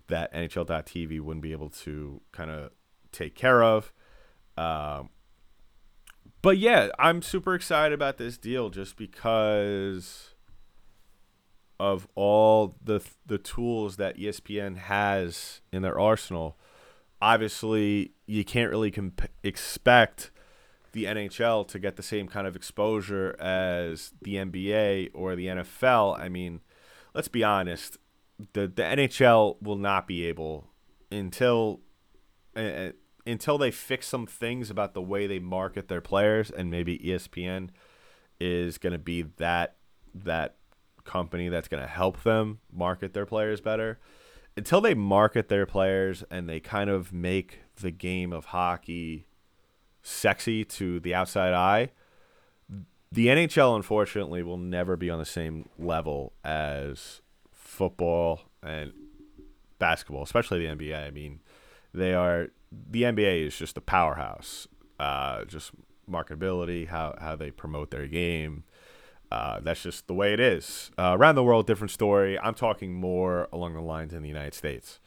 that 0.07 0.33
NHL.tv 0.33 1.21
wouldn't 1.21 1.43
be 1.43 1.53
able 1.53 1.71
to 1.71 2.21
kind 2.31 2.51
of 2.51 2.71
take 3.11 3.35
care 3.35 3.65
of. 3.65 3.93
Um, 4.57 5.11
but 6.43 6.59
yeah, 6.59 6.91
I'm 6.99 7.23
super 7.23 7.55
excited 7.55 7.95
about 7.95 8.19
this 8.19 8.37
deal 8.37 8.71
just 8.71 8.97
because 8.97 10.32
of 11.79 12.07
all 12.15 12.77
the 12.83 13.01
the 13.27 13.39
tools 13.39 13.97
that 13.97 14.17
ESPN 14.17 14.77
has 14.77 15.61
in 15.73 15.83
their 15.83 15.99
arsenal, 15.99 16.57
obviously 17.21 18.13
you 18.27 18.45
can't 18.45 18.71
really 18.71 18.91
comp- 18.91 19.31
expect 19.43 20.31
the 20.93 21.05
NHL 21.05 21.67
to 21.69 21.79
get 21.79 21.97
the 21.97 22.03
same 22.03 22.29
kind 22.29 22.47
of 22.47 22.55
exposure 22.55 23.35
as 23.41 24.13
the 24.23 24.35
NBA 24.35 25.11
or 25.15 25.35
the 25.35 25.47
NFL. 25.47 26.19
I 26.19 26.29
mean, 26.29 26.61
let's 27.15 27.29
be 27.29 27.43
honest, 27.43 27.99
the 28.53 28.63
the 28.69 28.83
NHL 28.83 29.61
will 29.63 29.77
not 29.77 30.07
be 30.07 30.25
able 30.27 30.69
until 31.11 31.81
uh, 32.57 32.91
until 33.27 33.59
they 33.59 33.71
fix 33.71 34.07
some 34.09 34.27
things 34.27 34.71
about 34.71 34.95
the 34.95 35.03
way 35.03 35.27
they 35.27 35.39
market 35.39 35.89
their 35.89 36.01
players 36.01 36.51
and 36.51 36.71
maybe 36.71 36.99
ESPN 36.99 37.71
is 38.41 38.79
going 38.79 38.93
to 38.93 38.99
be 38.99 39.23
that 39.23 39.77
that 40.15 40.57
company 41.05 41.49
that's 41.49 41.69
going 41.69 41.83
to 41.83 41.89
help 41.89 42.23
them 42.23 42.59
market 42.73 43.15
their 43.15 43.27
players 43.27 43.61
better. 43.61 43.99
Until 44.57 44.81
they 44.81 44.95
market 44.95 45.49
their 45.49 45.65
players 45.67 46.25
and 46.31 46.49
they 46.49 46.61
kind 46.61 46.91
of 46.91 47.13
make 47.13 47.61
the 47.81 47.91
game 47.91 48.33
of 48.33 48.47
hockey 48.47 49.27
sexy 50.03 50.65
to 50.65 51.01
the 51.01 51.15
outside 51.15 51.55
eye, 51.55 51.91
the 53.11 53.27
NHL 53.27 53.77
unfortunately 53.77 54.43
will 54.43 54.59
never 54.59 54.97
be 54.97 55.11
on 55.11 55.19
the 55.19 55.25
same 55.25 55.69
level 55.79 56.33
as 56.45 57.21
football 57.51 58.43
and 58.63 58.93
basketball, 59.79 60.23
especially 60.23 60.67
the 60.67 60.75
NBA. 60.75 61.07
I 61.07 61.11
mean, 61.11 61.41
they 61.93 62.15
are 62.15 62.49
the 62.71 63.03
NBA 63.03 63.47
is 63.47 63.57
just 63.57 63.77
a 63.77 63.81
powerhouse. 63.81 64.67
Uh, 64.99 65.45
just 65.45 65.73
marketability, 66.11 66.89
how 66.89 67.15
how 67.21 67.37
they 67.37 67.51
promote 67.51 67.91
their 67.91 68.07
game. 68.07 68.65
Uh, 69.33 69.61
that's 69.63 69.83
just 69.83 70.09
the 70.09 70.13
way 70.13 70.35
it 70.35 70.41
is. 70.41 70.91
Uh, 70.99 71.17
around 71.19 71.37
the 71.37 71.43
world, 71.43 71.67
different 71.67 71.91
story. 71.91 72.39
I'm 72.39 72.53
talking 72.53 72.93
more 72.93 73.49
along 73.51 73.73
the 73.73 73.81
lines 73.81 74.13
in 74.13 74.21
the 74.21 74.29
United 74.29 74.53
States. 74.53 75.01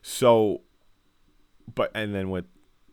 So, 0.00 0.62
but 1.74 1.90
and 1.94 2.14
then 2.14 2.30
with 2.30 2.46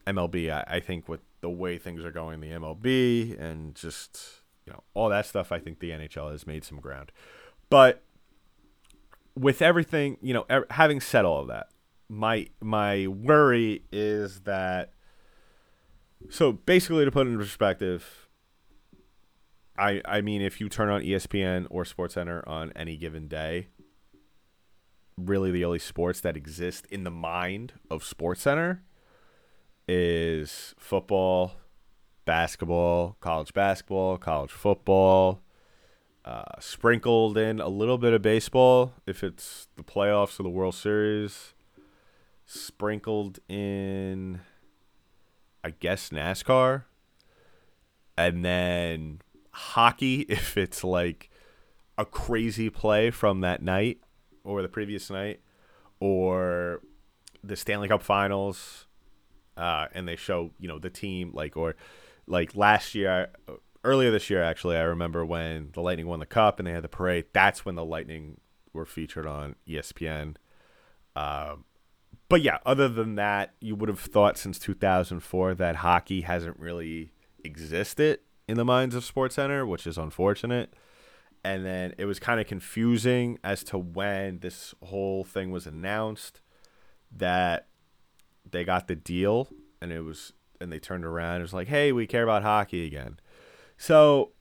MLB, 0.05 0.51
I, 0.51 0.65
I 0.67 0.79
think 0.81 1.07
with 1.07 1.21
the 1.39 1.49
way 1.49 1.77
things 1.77 2.03
are 2.03 2.11
going, 2.11 2.41
the 2.41 2.49
MLB 2.49 3.39
and 3.39 3.73
just 3.75 4.41
you 4.65 4.73
know 4.73 4.83
all 4.93 5.07
that 5.07 5.25
stuff, 5.25 5.53
I 5.53 5.59
think 5.59 5.79
the 5.79 5.91
NHL 5.91 6.29
has 6.33 6.45
made 6.45 6.65
some 6.65 6.81
ground. 6.81 7.13
But 7.69 8.03
with 9.37 9.61
everything, 9.61 10.17
you 10.21 10.33
know, 10.33 10.45
ev- 10.49 10.65
having 10.69 10.99
said 10.99 11.23
all 11.23 11.39
of 11.43 11.47
that, 11.47 11.67
my 12.09 12.47
my 12.59 13.07
worry 13.07 13.85
is 13.93 14.41
that. 14.41 14.91
So 16.29 16.51
basically, 16.51 17.05
to 17.05 17.11
put 17.11 17.25
it 17.25 17.29
in 17.29 17.37
perspective, 17.37 18.23
I 19.77 20.01
I 20.05 20.21
mean, 20.21 20.41
if 20.41 20.61
you 20.61 20.69
turn 20.69 20.89
on 20.89 21.01
ESPN 21.01 21.67
or 21.69 21.83
SportsCenter 21.83 22.47
on 22.47 22.71
any 22.75 22.97
given 22.97 23.27
day, 23.27 23.67
really 25.17 25.51
the 25.51 25.65
only 25.65 25.79
sports 25.79 26.21
that 26.21 26.37
exist 26.37 26.85
in 26.89 27.03
the 27.03 27.11
mind 27.11 27.73
of 27.89 28.03
SportsCenter 28.03 28.79
is 29.87 30.73
football, 30.77 31.53
basketball, 32.25 33.17
college 33.19 33.53
basketball, 33.53 34.17
college 34.17 34.51
football, 34.51 35.41
uh, 36.25 36.43
sprinkled 36.59 37.37
in 37.37 37.59
a 37.59 37.67
little 37.67 37.97
bit 37.97 38.13
of 38.13 38.21
baseball 38.21 38.93
if 39.05 39.23
it's 39.23 39.67
the 39.75 39.83
playoffs 39.83 40.39
or 40.39 40.43
the 40.43 40.49
World 40.49 40.75
Series, 40.75 41.53
sprinkled 42.45 43.39
in, 43.49 44.39
I 45.63 45.71
guess, 45.71 46.09
NASCAR, 46.09 46.83
and 48.17 48.45
then 48.45 49.19
hockey 49.53 50.21
if 50.29 50.57
it's 50.57 50.83
like 50.83 51.29
a 51.97 52.05
crazy 52.05 52.69
play 52.69 53.11
from 53.11 53.41
that 53.41 53.61
night 53.61 53.99
or 54.43 54.61
the 54.61 54.67
previous 54.67 55.09
night 55.09 55.39
or 55.99 56.81
the 57.43 57.55
Stanley 57.55 57.87
Cup 57.87 58.01
Finals 58.01 58.87
uh, 59.55 59.87
and 59.93 60.07
they 60.07 60.15
show 60.15 60.51
you 60.59 60.67
know 60.67 60.79
the 60.79 60.89
team 60.89 61.31
like 61.33 61.55
or 61.55 61.75
like 62.25 62.55
last 62.55 62.95
year 62.95 63.29
earlier 63.83 64.11
this 64.11 64.29
year 64.29 64.41
actually 64.41 64.75
I 64.75 64.81
remember 64.81 65.25
when 65.25 65.69
the 65.73 65.81
Lightning 65.81 66.07
won 66.07 66.19
the 66.19 66.25
cup 66.25 66.59
and 66.59 66.67
they 66.67 66.71
had 66.71 66.83
the 66.83 66.89
parade 66.89 67.25
that's 67.33 67.65
when 67.65 67.75
the 67.75 67.85
Lightning 67.85 68.39
were 68.73 68.85
featured 68.85 69.27
on 69.27 69.55
ESPN 69.67 70.35
um, 71.15 71.65
but 72.27 72.41
yeah 72.41 72.57
other 72.65 72.89
than 72.89 73.15
that 73.15 73.53
you 73.59 73.75
would 73.75 73.89
have 73.89 73.99
thought 73.99 74.37
since 74.37 74.57
2004 74.57 75.53
that 75.55 75.77
hockey 75.77 76.21
hasn't 76.21 76.59
really 76.59 77.11
existed 77.43 78.19
in 78.47 78.57
the 78.57 78.65
minds 78.65 78.95
of 78.95 79.03
SportsCenter 79.03 79.67
which 79.67 79.87
is 79.87 79.97
unfortunate. 79.97 80.73
And 81.45 81.65
then 81.65 81.93
it 81.97 82.05
was 82.05 82.19
kind 82.19 82.39
of 82.39 82.47
confusing 82.47 83.37
as 83.43 83.63
to 83.65 83.77
when 83.77 84.39
this 84.39 84.73
whole 84.83 85.25
thing 85.25 85.51
was 85.51 85.67
announced 85.67 86.39
that 87.11 87.67
they 88.49 88.63
got 88.63 88.87
the 88.87 88.95
deal 88.95 89.49
and 89.81 89.91
it 89.91 90.01
was 90.01 90.33
and 90.61 90.71
they 90.71 90.79
turned 90.79 91.03
around 91.03 91.39
it 91.39 91.41
was 91.41 91.53
like 91.53 91.67
hey 91.67 91.91
we 91.91 92.07
care 92.07 92.23
about 92.23 92.43
hockey 92.43 92.85
again. 92.85 93.19
So 93.77 94.31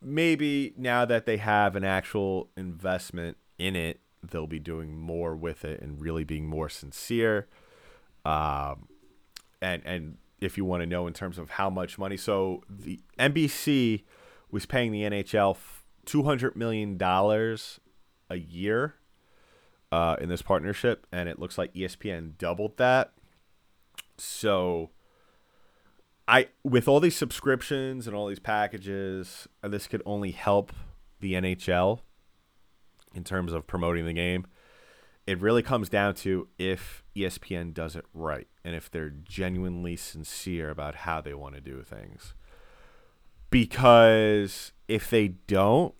maybe 0.00 0.72
now 0.76 1.04
that 1.04 1.26
they 1.26 1.36
have 1.36 1.76
an 1.76 1.84
actual 1.84 2.48
investment 2.56 3.36
in 3.58 3.76
it 3.76 4.00
they'll 4.22 4.46
be 4.46 4.58
doing 4.58 4.98
more 4.98 5.36
with 5.36 5.64
it 5.64 5.80
and 5.80 6.00
really 6.00 6.24
being 6.24 6.46
more 6.46 6.68
sincere. 6.68 7.48
Um 8.24 8.88
and 9.60 9.82
and 9.84 10.18
if 10.40 10.56
you 10.56 10.64
want 10.64 10.82
to 10.82 10.86
know 10.86 11.06
in 11.06 11.12
terms 11.12 11.38
of 11.38 11.50
how 11.50 11.70
much 11.70 11.98
money 11.98 12.16
so 12.16 12.62
the 12.68 13.00
NBC 13.18 14.04
was 14.50 14.66
paying 14.66 14.92
the 14.92 15.02
NHL 15.02 15.56
200 16.04 16.56
million 16.56 16.96
dollars 16.96 17.80
a 18.30 18.36
year 18.36 18.94
uh, 19.92 20.16
in 20.20 20.28
this 20.28 20.42
partnership, 20.42 21.06
and 21.12 21.28
it 21.28 21.38
looks 21.38 21.58
like 21.58 21.72
ESPN 21.74 22.36
doubled 22.38 22.76
that. 22.78 23.12
So, 24.16 24.90
I 26.26 26.48
with 26.64 26.88
all 26.88 27.00
these 27.00 27.16
subscriptions 27.16 28.06
and 28.06 28.16
all 28.16 28.26
these 28.26 28.38
packages, 28.38 29.46
uh, 29.62 29.68
this 29.68 29.86
could 29.86 30.02
only 30.06 30.32
help 30.32 30.72
the 31.20 31.34
NHL 31.34 32.00
in 33.14 33.24
terms 33.24 33.52
of 33.52 33.66
promoting 33.66 34.06
the 34.06 34.12
game. 34.12 34.46
It 35.26 35.40
really 35.40 35.62
comes 35.62 35.88
down 35.88 36.14
to 36.16 36.48
if 36.58 37.02
ESPN 37.16 37.74
does 37.74 37.96
it 37.96 38.04
right 38.14 38.46
and 38.64 38.76
if 38.76 38.90
they're 38.90 39.10
genuinely 39.10 39.96
sincere 39.96 40.70
about 40.70 40.94
how 40.94 41.20
they 41.20 41.34
want 41.34 41.56
to 41.56 41.60
do 41.60 41.82
things. 41.82 42.34
Because 43.50 44.72
if 44.86 45.10
they 45.10 45.28
don't, 45.28 45.94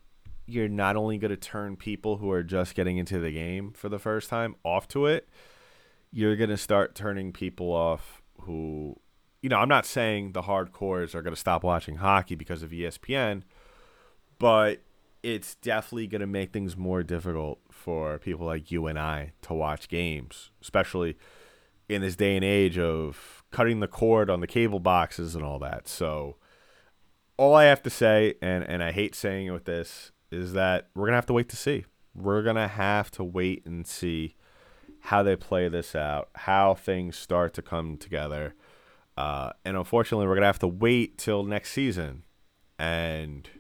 you're 0.47 0.69
not 0.69 0.97
only 0.97 1.19
going 1.19 1.31
to 1.31 1.37
turn 1.37 1.77
people 1.77 2.19
who 2.19 2.31
are 2.31 2.45
just 2.45 2.75
getting 2.75 2.99
into 2.99 3.19
the 3.19 3.33
game 3.33 3.73
for 3.73 3.89
the 3.89 3.99
first 3.99 4.31
time 4.31 4.55
off 4.63 4.87
to 4.89 5.07
it, 5.07 5.29
you're 6.13 6.37
going 6.37 6.51
to 6.51 6.57
start 6.57 6.95
turning 6.95 7.33
people 7.33 7.73
off 7.73 8.23
who, 8.43 8.97
you 9.43 9.49
know, 9.49 9.59
I'm 9.59 9.69
not 9.69 9.87
saying 9.87 10.33
the 10.33 10.43
hardcores 10.43 11.15
are 11.15 11.23
going 11.23 11.35
to 11.35 11.41
stop 11.41 11.65
watching 11.65 11.97
hockey 11.97 12.37
because 12.37 12.63
of 12.63 12.71
ESPN, 12.71 13.43
but 14.39 14.83
it's 15.27 15.57
definitely 15.57 16.07
going 16.07 16.21
to 16.21 16.27
make 16.27 16.53
things 16.53 16.77
more 16.77 17.03
difficult 17.03 17.59
for 17.69 18.17
people 18.21 18.47
like 18.47 18.71
you 18.71 18.87
and 18.87 18.97
I 18.97 19.33
to 19.43 19.55
watch 19.55 19.89
games, 19.89 20.53
especially 20.63 21.17
in 21.89 22.01
this 22.01 22.15
day 22.15 22.37
and 22.37 22.45
age 22.45 22.79
of 22.79 23.43
cutting 23.51 23.81
the 23.81 23.89
cord 23.89 24.31
on 24.31 24.39
the 24.39 24.47
cable 24.47 24.79
boxes 24.79 25.35
and 25.35 25.45
all 25.45 25.59
that. 25.59 25.89
So, 25.89 26.37
all 27.37 27.57
I 27.57 27.65
have 27.65 27.83
to 27.83 27.91
say, 27.91 28.35
and, 28.41 28.63
and 28.63 28.85
I 28.85 28.93
hate 28.93 29.17
saying 29.17 29.49
it 29.49 29.51
with 29.51 29.65
this, 29.65 30.13
is 30.31 30.53
that 30.53 30.91
we're 30.95 31.07
gonna 31.07 31.17
have 31.17 31.27
to 31.27 31.33
wait 31.33 31.49
to 31.49 31.57
see. 31.57 31.87
We're 32.15 32.45
gonna 32.45 32.69
have 32.69 33.11
to 33.13 33.25
wait 33.25 33.67
and 33.67 33.85
see 33.85 34.37
how 35.01 35.25
they 35.25 35.35
play 35.35 35.69
this 35.69 35.97
out, 35.97 36.29
how 36.37 36.75
things 36.75 37.17
start 37.17 37.53
to 37.55 37.63
come 37.63 37.97
together, 37.97 38.55
uh, 39.17 39.51
and 39.65 39.77
unfortunately, 39.77 40.29
we're 40.29 40.37
gonna 40.37 40.47
have 40.47 40.61
to 40.61 40.69
wait 40.69 41.19
till 41.19 41.43
next 41.43 41.73
season, 41.73 42.23
and 42.79 43.51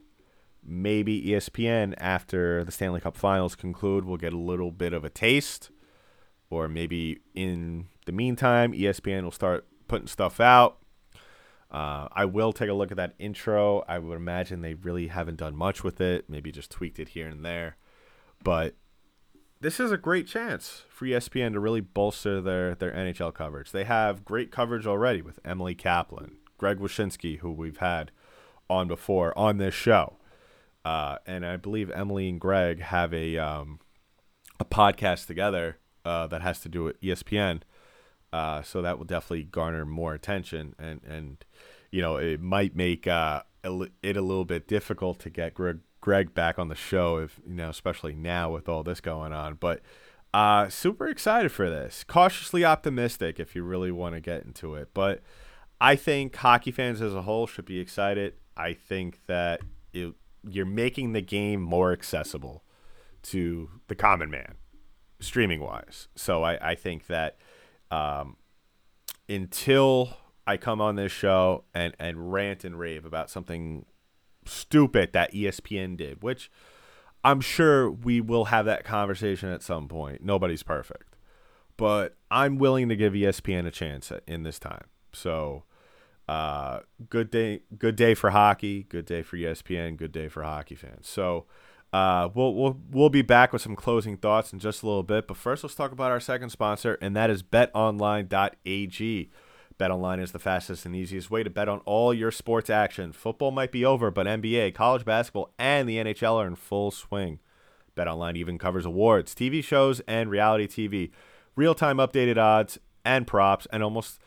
maybe 0.66 1.22
ESPN 1.22 1.94
after 1.98 2.64
the 2.64 2.72
Stanley 2.72 3.00
Cup 3.00 3.16
Finals 3.16 3.54
conclude 3.54 4.04
will 4.04 4.16
get 4.16 4.32
a 4.32 4.38
little 4.38 4.70
bit 4.70 4.92
of 4.92 5.04
a 5.04 5.10
taste, 5.10 5.70
or 6.50 6.68
maybe 6.68 7.20
in 7.34 7.86
the 8.06 8.12
meantime, 8.12 8.72
ESPN 8.72 9.22
will 9.22 9.30
start 9.30 9.66
putting 9.88 10.08
stuff 10.08 10.40
out. 10.40 10.78
Uh, 11.70 12.08
I 12.12 12.24
will 12.24 12.52
take 12.52 12.68
a 12.68 12.74
look 12.74 12.90
at 12.90 12.96
that 12.96 13.14
intro. 13.18 13.84
I 13.88 13.98
would 13.98 14.16
imagine 14.16 14.60
they 14.60 14.74
really 14.74 15.08
haven't 15.08 15.36
done 15.36 15.56
much 15.56 15.82
with 15.82 16.00
it, 16.00 16.28
maybe 16.28 16.52
just 16.52 16.70
tweaked 16.70 16.98
it 16.98 17.10
here 17.10 17.28
and 17.28 17.44
there. 17.44 17.76
But 18.42 18.76
this 19.60 19.80
is 19.80 19.90
a 19.90 19.96
great 19.96 20.26
chance 20.26 20.84
for 20.88 21.06
ESPN 21.06 21.52
to 21.52 21.60
really 21.60 21.80
bolster 21.80 22.40
their, 22.40 22.74
their 22.74 22.92
NHL 22.92 23.34
coverage. 23.34 23.72
They 23.72 23.84
have 23.84 24.24
great 24.24 24.52
coverage 24.52 24.86
already 24.86 25.22
with 25.22 25.40
Emily 25.44 25.74
Kaplan, 25.74 26.36
Greg 26.58 26.78
Wyshynski, 26.78 27.38
who 27.38 27.50
we've 27.50 27.78
had 27.78 28.10
on 28.68 28.86
before 28.86 29.36
on 29.36 29.58
this 29.58 29.74
show. 29.74 30.15
Uh, 30.86 31.18
and 31.26 31.44
I 31.44 31.56
believe 31.56 31.90
Emily 31.90 32.28
and 32.28 32.40
Greg 32.40 32.80
have 32.80 33.12
a 33.12 33.36
um, 33.38 33.80
a 34.60 34.64
podcast 34.64 35.26
together 35.26 35.78
uh, 36.04 36.28
that 36.28 36.42
has 36.42 36.60
to 36.60 36.68
do 36.68 36.84
with 36.84 37.00
ESPN. 37.00 37.62
Uh, 38.32 38.62
so 38.62 38.82
that 38.82 38.96
will 38.96 39.04
definitely 39.04 39.42
garner 39.42 39.84
more 39.84 40.14
attention, 40.14 40.76
and 40.78 41.00
and 41.02 41.44
you 41.90 42.00
know 42.00 42.18
it 42.18 42.40
might 42.40 42.76
make 42.76 43.08
uh, 43.08 43.42
it 43.64 44.16
a 44.16 44.20
little 44.20 44.44
bit 44.44 44.68
difficult 44.68 45.18
to 45.18 45.28
get 45.28 45.54
Greg 45.54 45.80
Greg 46.00 46.34
back 46.34 46.56
on 46.56 46.68
the 46.68 46.76
show, 46.76 47.16
if 47.16 47.40
you 47.44 47.56
know, 47.56 47.70
especially 47.70 48.14
now 48.14 48.52
with 48.52 48.68
all 48.68 48.84
this 48.84 49.00
going 49.00 49.32
on. 49.32 49.54
But 49.54 49.82
uh, 50.32 50.68
super 50.68 51.08
excited 51.08 51.50
for 51.50 51.68
this. 51.68 52.04
Cautiously 52.04 52.64
optimistic, 52.64 53.40
if 53.40 53.56
you 53.56 53.64
really 53.64 53.90
want 53.90 54.14
to 54.14 54.20
get 54.20 54.44
into 54.44 54.76
it. 54.76 54.90
But 54.94 55.20
I 55.80 55.96
think 55.96 56.36
hockey 56.36 56.70
fans 56.70 57.02
as 57.02 57.12
a 57.12 57.22
whole 57.22 57.48
should 57.48 57.64
be 57.64 57.80
excited. 57.80 58.34
I 58.56 58.72
think 58.72 59.18
that 59.26 59.62
it, 59.92 60.14
you're 60.48 60.66
making 60.66 61.12
the 61.12 61.20
game 61.20 61.60
more 61.60 61.92
accessible 61.92 62.64
to 63.22 63.68
the 63.88 63.94
common 63.94 64.30
man, 64.30 64.54
streaming 65.20 65.60
wise. 65.60 66.08
So 66.14 66.42
I, 66.42 66.70
I 66.70 66.74
think 66.74 67.06
that 67.06 67.38
um, 67.90 68.36
until 69.28 70.16
I 70.46 70.56
come 70.56 70.80
on 70.80 70.96
this 70.96 71.12
show 71.12 71.64
and, 71.74 71.94
and 71.98 72.32
rant 72.32 72.64
and 72.64 72.78
rave 72.78 73.04
about 73.04 73.30
something 73.30 73.84
stupid 74.44 75.12
that 75.12 75.32
ESPN 75.32 75.96
did, 75.96 76.22
which 76.22 76.50
I'm 77.24 77.40
sure 77.40 77.90
we 77.90 78.20
will 78.20 78.46
have 78.46 78.66
that 78.66 78.84
conversation 78.84 79.48
at 79.48 79.62
some 79.62 79.88
point. 79.88 80.22
Nobody's 80.22 80.62
perfect. 80.62 81.16
But 81.76 82.16
I'm 82.30 82.56
willing 82.56 82.88
to 82.88 82.96
give 82.96 83.12
ESPN 83.12 83.66
a 83.66 83.70
chance 83.70 84.12
in 84.26 84.44
this 84.44 84.58
time. 84.58 84.84
So 85.12 85.64
uh, 86.28 86.80
good 87.08 87.30
day 87.30 87.62
good 87.78 87.96
day 87.96 88.14
for 88.14 88.30
hockey, 88.30 88.84
good 88.88 89.06
day 89.06 89.22
for 89.22 89.36
ESPN, 89.36 89.96
good 89.96 90.12
day 90.12 90.28
for 90.28 90.42
hockey 90.42 90.74
fans. 90.74 91.08
So 91.08 91.46
uh, 91.92 92.28
we'll, 92.34 92.54
we'll 92.54 92.80
we'll 92.90 93.10
be 93.10 93.22
back 93.22 93.52
with 93.52 93.62
some 93.62 93.76
closing 93.76 94.16
thoughts 94.16 94.52
in 94.52 94.58
just 94.58 94.82
a 94.82 94.86
little 94.86 95.02
bit. 95.02 95.26
But 95.26 95.36
first, 95.36 95.62
let's 95.62 95.74
talk 95.74 95.92
about 95.92 96.10
our 96.10 96.20
second 96.20 96.50
sponsor, 96.50 96.98
and 97.00 97.14
that 97.16 97.30
is 97.30 97.42
BetOnline.ag. 97.42 99.30
BetOnline 99.78 100.20
is 100.20 100.32
the 100.32 100.38
fastest 100.38 100.86
and 100.86 100.96
easiest 100.96 101.30
way 101.30 101.42
to 101.42 101.50
bet 101.50 101.68
on 101.68 101.80
all 101.80 102.12
your 102.12 102.30
sports 102.30 102.70
action. 102.70 103.12
Football 103.12 103.50
might 103.50 103.72
be 103.72 103.84
over, 103.84 104.10
but 104.10 104.26
NBA, 104.26 104.74
college 104.74 105.04
basketball, 105.04 105.52
and 105.58 105.88
the 105.88 105.96
NHL 105.96 106.36
are 106.36 106.46
in 106.46 106.56
full 106.56 106.90
swing. 106.90 107.40
BetOnline 107.94 108.36
even 108.36 108.58
covers 108.58 108.86
awards, 108.86 109.34
TV 109.34 109.62
shows, 109.62 110.00
and 110.00 110.30
reality 110.30 110.66
TV, 110.66 111.10
real-time 111.56 111.98
updated 111.98 112.36
odds 112.36 112.78
and 113.04 113.26
props, 113.26 113.66
and 113.70 113.82
almost 113.82 114.18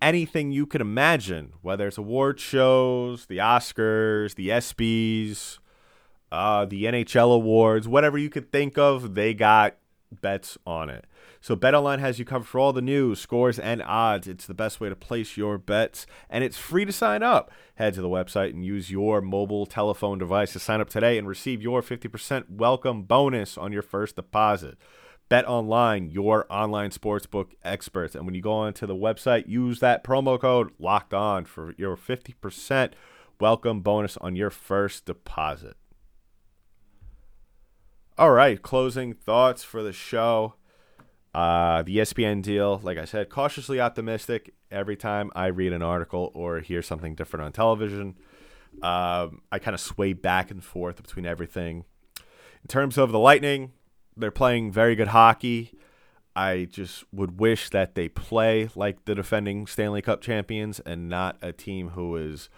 anything 0.00 0.52
you 0.52 0.66
could 0.66 0.80
imagine, 0.80 1.52
whether 1.62 1.86
it's 1.88 1.98
award 1.98 2.40
shows, 2.40 3.26
the 3.26 3.38
Oscars, 3.38 4.34
the 4.34 4.48
ESPYS, 4.48 5.58
uh, 6.30 6.64
the 6.64 6.84
NHL 6.84 7.34
awards, 7.34 7.88
whatever 7.88 8.18
you 8.18 8.30
could 8.30 8.52
think 8.52 8.76
of, 8.78 9.14
they 9.14 9.34
got 9.34 9.76
bets 10.10 10.58
on 10.66 10.90
it. 10.90 11.04
So 11.40 11.54
BetOnline 11.54 12.00
has 12.00 12.18
you 12.18 12.24
covered 12.24 12.48
for 12.48 12.58
all 12.58 12.72
the 12.72 12.82
news, 12.82 13.20
scores, 13.20 13.58
and 13.58 13.82
odds. 13.82 14.26
It's 14.26 14.46
the 14.46 14.54
best 14.54 14.80
way 14.80 14.88
to 14.88 14.96
place 14.96 15.36
your 15.36 15.56
bets, 15.56 16.06
and 16.28 16.42
it's 16.42 16.58
free 16.58 16.84
to 16.84 16.92
sign 16.92 17.22
up. 17.22 17.50
Head 17.76 17.94
to 17.94 18.02
the 18.02 18.08
website 18.08 18.50
and 18.50 18.64
use 18.64 18.90
your 18.90 19.20
mobile 19.20 19.66
telephone 19.66 20.18
device 20.18 20.52
to 20.54 20.58
sign 20.58 20.80
up 20.80 20.90
today 20.90 21.16
and 21.16 21.28
receive 21.28 21.62
your 21.62 21.80
50% 21.80 22.50
welcome 22.50 23.02
bonus 23.02 23.56
on 23.56 23.72
your 23.72 23.82
first 23.82 24.16
deposit. 24.16 24.76
Bet 25.28 25.46
Online, 25.46 26.10
your 26.10 26.46
online 26.50 26.90
sportsbook 26.90 27.48
experts. 27.62 28.14
And 28.14 28.24
when 28.24 28.34
you 28.34 28.40
go 28.40 28.52
onto 28.52 28.86
the 28.86 28.94
website, 28.94 29.46
use 29.46 29.80
that 29.80 30.02
promo 30.02 30.40
code 30.40 30.72
locked 30.78 31.12
on 31.12 31.44
for 31.44 31.74
your 31.76 31.96
50% 31.96 32.92
welcome 33.38 33.80
bonus 33.80 34.16
on 34.16 34.36
your 34.36 34.50
first 34.50 35.04
deposit. 35.04 35.76
All 38.16 38.32
right, 38.32 38.60
closing 38.60 39.12
thoughts 39.12 39.62
for 39.62 39.82
the 39.82 39.92
show. 39.92 40.54
Uh, 41.34 41.82
the 41.82 41.98
ESPN 41.98 42.42
deal, 42.42 42.80
like 42.82 42.98
I 42.98 43.04
said, 43.04 43.28
cautiously 43.28 43.80
optimistic 43.80 44.54
every 44.70 44.96
time 44.96 45.30
I 45.36 45.46
read 45.46 45.72
an 45.72 45.82
article 45.82 46.32
or 46.34 46.60
hear 46.60 46.82
something 46.82 47.14
different 47.14 47.44
on 47.44 47.52
television. 47.52 48.16
Um, 48.82 49.42
I 49.52 49.58
kind 49.60 49.74
of 49.74 49.80
sway 49.80 50.14
back 50.14 50.50
and 50.50 50.64
forth 50.64 51.02
between 51.02 51.26
everything. 51.26 51.84
In 52.16 52.68
terms 52.68 52.98
of 52.98 53.12
the 53.12 53.18
Lightning, 53.18 53.72
they're 54.18 54.30
playing 54.30 54.72
very 54.72 54.94
good 54.94 55.08
hockey. 55.08 55.72
I 56.36 56.68
just 56.70 57.04
would 57.12 57.40
wish 57.40 57.70
that 57.70 57.94
they 57.94 58.08
play 58.08 58.68
like 58.74 59.04
the 59.06 59.14
defending 59.14 59.66
Stanley 59.66 60.02
Cup 60.02 60.20
champions 60.20 60.80
and 60.80 61.08
not 61.08 61.36
a 61.42 61.52
team 61.52 61.90
who 61.90 62.16
is 62.16 62.48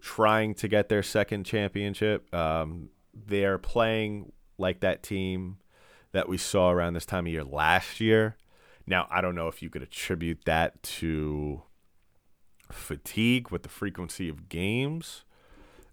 trying 0.00 0.54
to 0.54 0.68
get 0.68 0.88
their 0.88 1.02
second 1.02 1.44
championship. 1.44 2.32
Um, 2.34 2.90
they're 3.14 3.58
playing 3.58 4.32
like 4.56 4.80
that 4.80 5.02
team 5.02 5.58
that 6.12 6.28
we 6.28 6.38
saw 6.38 6.70
around 6.70 6.94
this 6.94 7.06
time 7.06 7.26
of 7.26 7.32
year 7.32 7.44
last 7.44 8.00
year. 8.00 8.36
Now, 8.86 9.06
I 9.10 9.20
don't 9.20 9.34
know 9.34 9.48
if 9.48 9.62
you 9.62 9.68
could 9.68 9.82
attribute 9.82 10.44
that 10.46 10.82
to 10.82 11.62
fatigue 12.70 13.50
with 13.50 13.62
the 13.62 13.68
frequency 13.68 14.28
of 14.28 14.48
games 14.48 15.24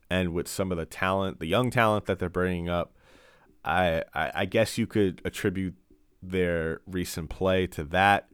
and 0.09 0.33
with 0.33 0.47
some 0.47 0.71
of 0.71 0.77
the 0.77 0.85
talent, 0.85 1.39
the 1.39 1.45
young 1.47 1.69
talent 1.69 2.05
that 2.05 2.19
they're 2.19 2.29
bringing 2.29 2.69
up. 2.69 2.94
I, 3.65 4.03
I, 4.13 4.31
I 4.35 4.45
guess 4.45 4.77
you 4.77 4.87
could 4.87 5.21
attribute 5.25 5.73
their 6.21 6.81
recent 6.85 7.29
play 7.29 7.67
to 7.67 7.83
that. 7.85 8.29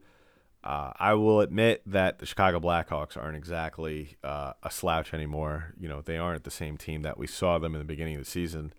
Uh, 0.62 0.92
I 0.96 1.14
will 1.14 1.40
admit 1.40 1.82
that 1.86 2.20
the 2.20 2.26
Chicago 2.26 2.60
Blackhawks 2.60 3.16
aren't 3.16 3.36
exactly 3.36 4.16
uh, 4.22 4.52
a 4.62 4.70
slouch 4.70 5.12
anymore. 5.12 5.74
You 5.80 5.88
know, 5.88 6.02
they 6.02 6.18
aren't 6.18 6.44
the 6.44 6.52
same 6.52 6.76
team 6.76 7.02
that 7.02 7.18
we 7.18 7.26
saw 7.26 7.58
them 7.58 7.74
in 7.74 7.80
the 7.80 7.84
beginning 7.84 8.14
of 8.14 8.24
the 8.24 8.30
season. 8.30 8.72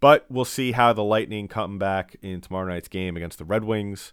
But 0.00 0.24
we'll 0.30 0.46
see 0.46 0.72
how 0.72 0.92
the 0.92 1.04
Lightning 1.04 1.48
come 1.48 1.78
back 1.78 2.16
in 2.22 2.40
tomorrow 2.40 2.68
night's 2.68 2.88
game 2.88 3.16
against 3.16 3.38
the 3.38 3.44
Red 3.44 3.64
Wings. 3.64 4.12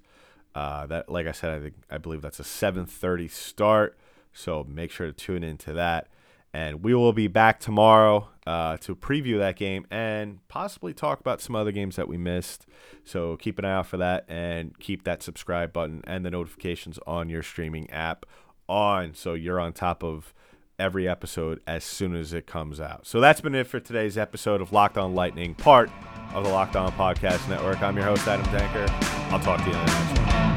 Uh, 0.53 0.87
that, 0.87 1.09
like 1.09 1.27
I 1.27 1.31
said, 1.31 1.51
I 1.51 1.61
think 1.61 1.75
I 1.89 1.97
believe 1.97 2.21
that's 2.21 2.39
a 2.39 2.43
7:30 2.43 3.29
start. 3.29 3.97
So 4.33 4.65
make 4.67 4.91
sure 4.91 5.07
to 5.07 5.13
tune 5.13 5.43
into 5.43 5.71
that. 5.73 6.07
And 6.55 6.85
we 6.85 6.95
will 6.95 7.11
be 7.11 7.27
back 7.27 7.59
tomorrow 7.59 8.29
uh, 8.47 8.77
to 8.77 8.95
preview 8.95 9.39
that 9.39 9.57
game 9.57 9.85
and 9.91 10.39
possibly 10.47 10.93
talk 10.93 11.19
about 11.19 11.41
some 11.41 11.53
other 11.53 11.73
games 11.73 11.97
that 11.97 12.07
we 12.07 12.15
missed. 12.15 12.65
So 13.03 13.35
keep 13.35 13.59
an 13.59 13.65
eye 13.65 13.73
out 13.73 13.87
for 13.87 13.97
that 13.97 14.23
and 14.29 14.79
keep 14.79 15.03
that 15.03 15.21
subscribe 15.21 15.73
button 15.73 16.01
and 16.07 16.25
the 16.25 16.31
notifications 16.31 16.97
on 17.05 17.27
your 17.27 17.43
streaming 17.43 17.89
app 17.89 18.25
on 18.69 19.13
so 19.13 19.33
you're 19.33 19.59
on 19.59 19.73
top 19.73 20.01
of 20.01 20.33
every 20.79 21.09
episode 21.09 21.59
as 21.67 21.83
soon 21.83 22.15
as 22.15 22.31
it 22.31 22.47
comes 22.47 22.79
out. 22.79 23.05
So 23.05 23.19
that's 23.19 23.41
been 23.41 23.53
it 23.53 23.67
for 23.67 23.81
today's 23.81 24.17
episode 24.17 24.61
of 24.61 24.71
Locked 24.71 24.97
On 24.97 25.13
Lightning, 25.13 25.55
part 25.55 25.89
of 26.33 26.45
the 26.45 26.49
Locked 26.49 26.77
On 26.77 26.89
Podcast 26.93 27.49
Network. 27.49 27.81
I'm 27.81 27.97
your 27.97 28.05
host, 28.05 28.25
Adam 28.29 28.45
Denker. 28.45 28.89
I'll 29.29 29.41
talk 29.41 29.59
to 29.59 29.65
you 29.65 29.75
in 29.77 29.85
the 29.85 29.91
next 29.91 30.33
one. 30.33 30.54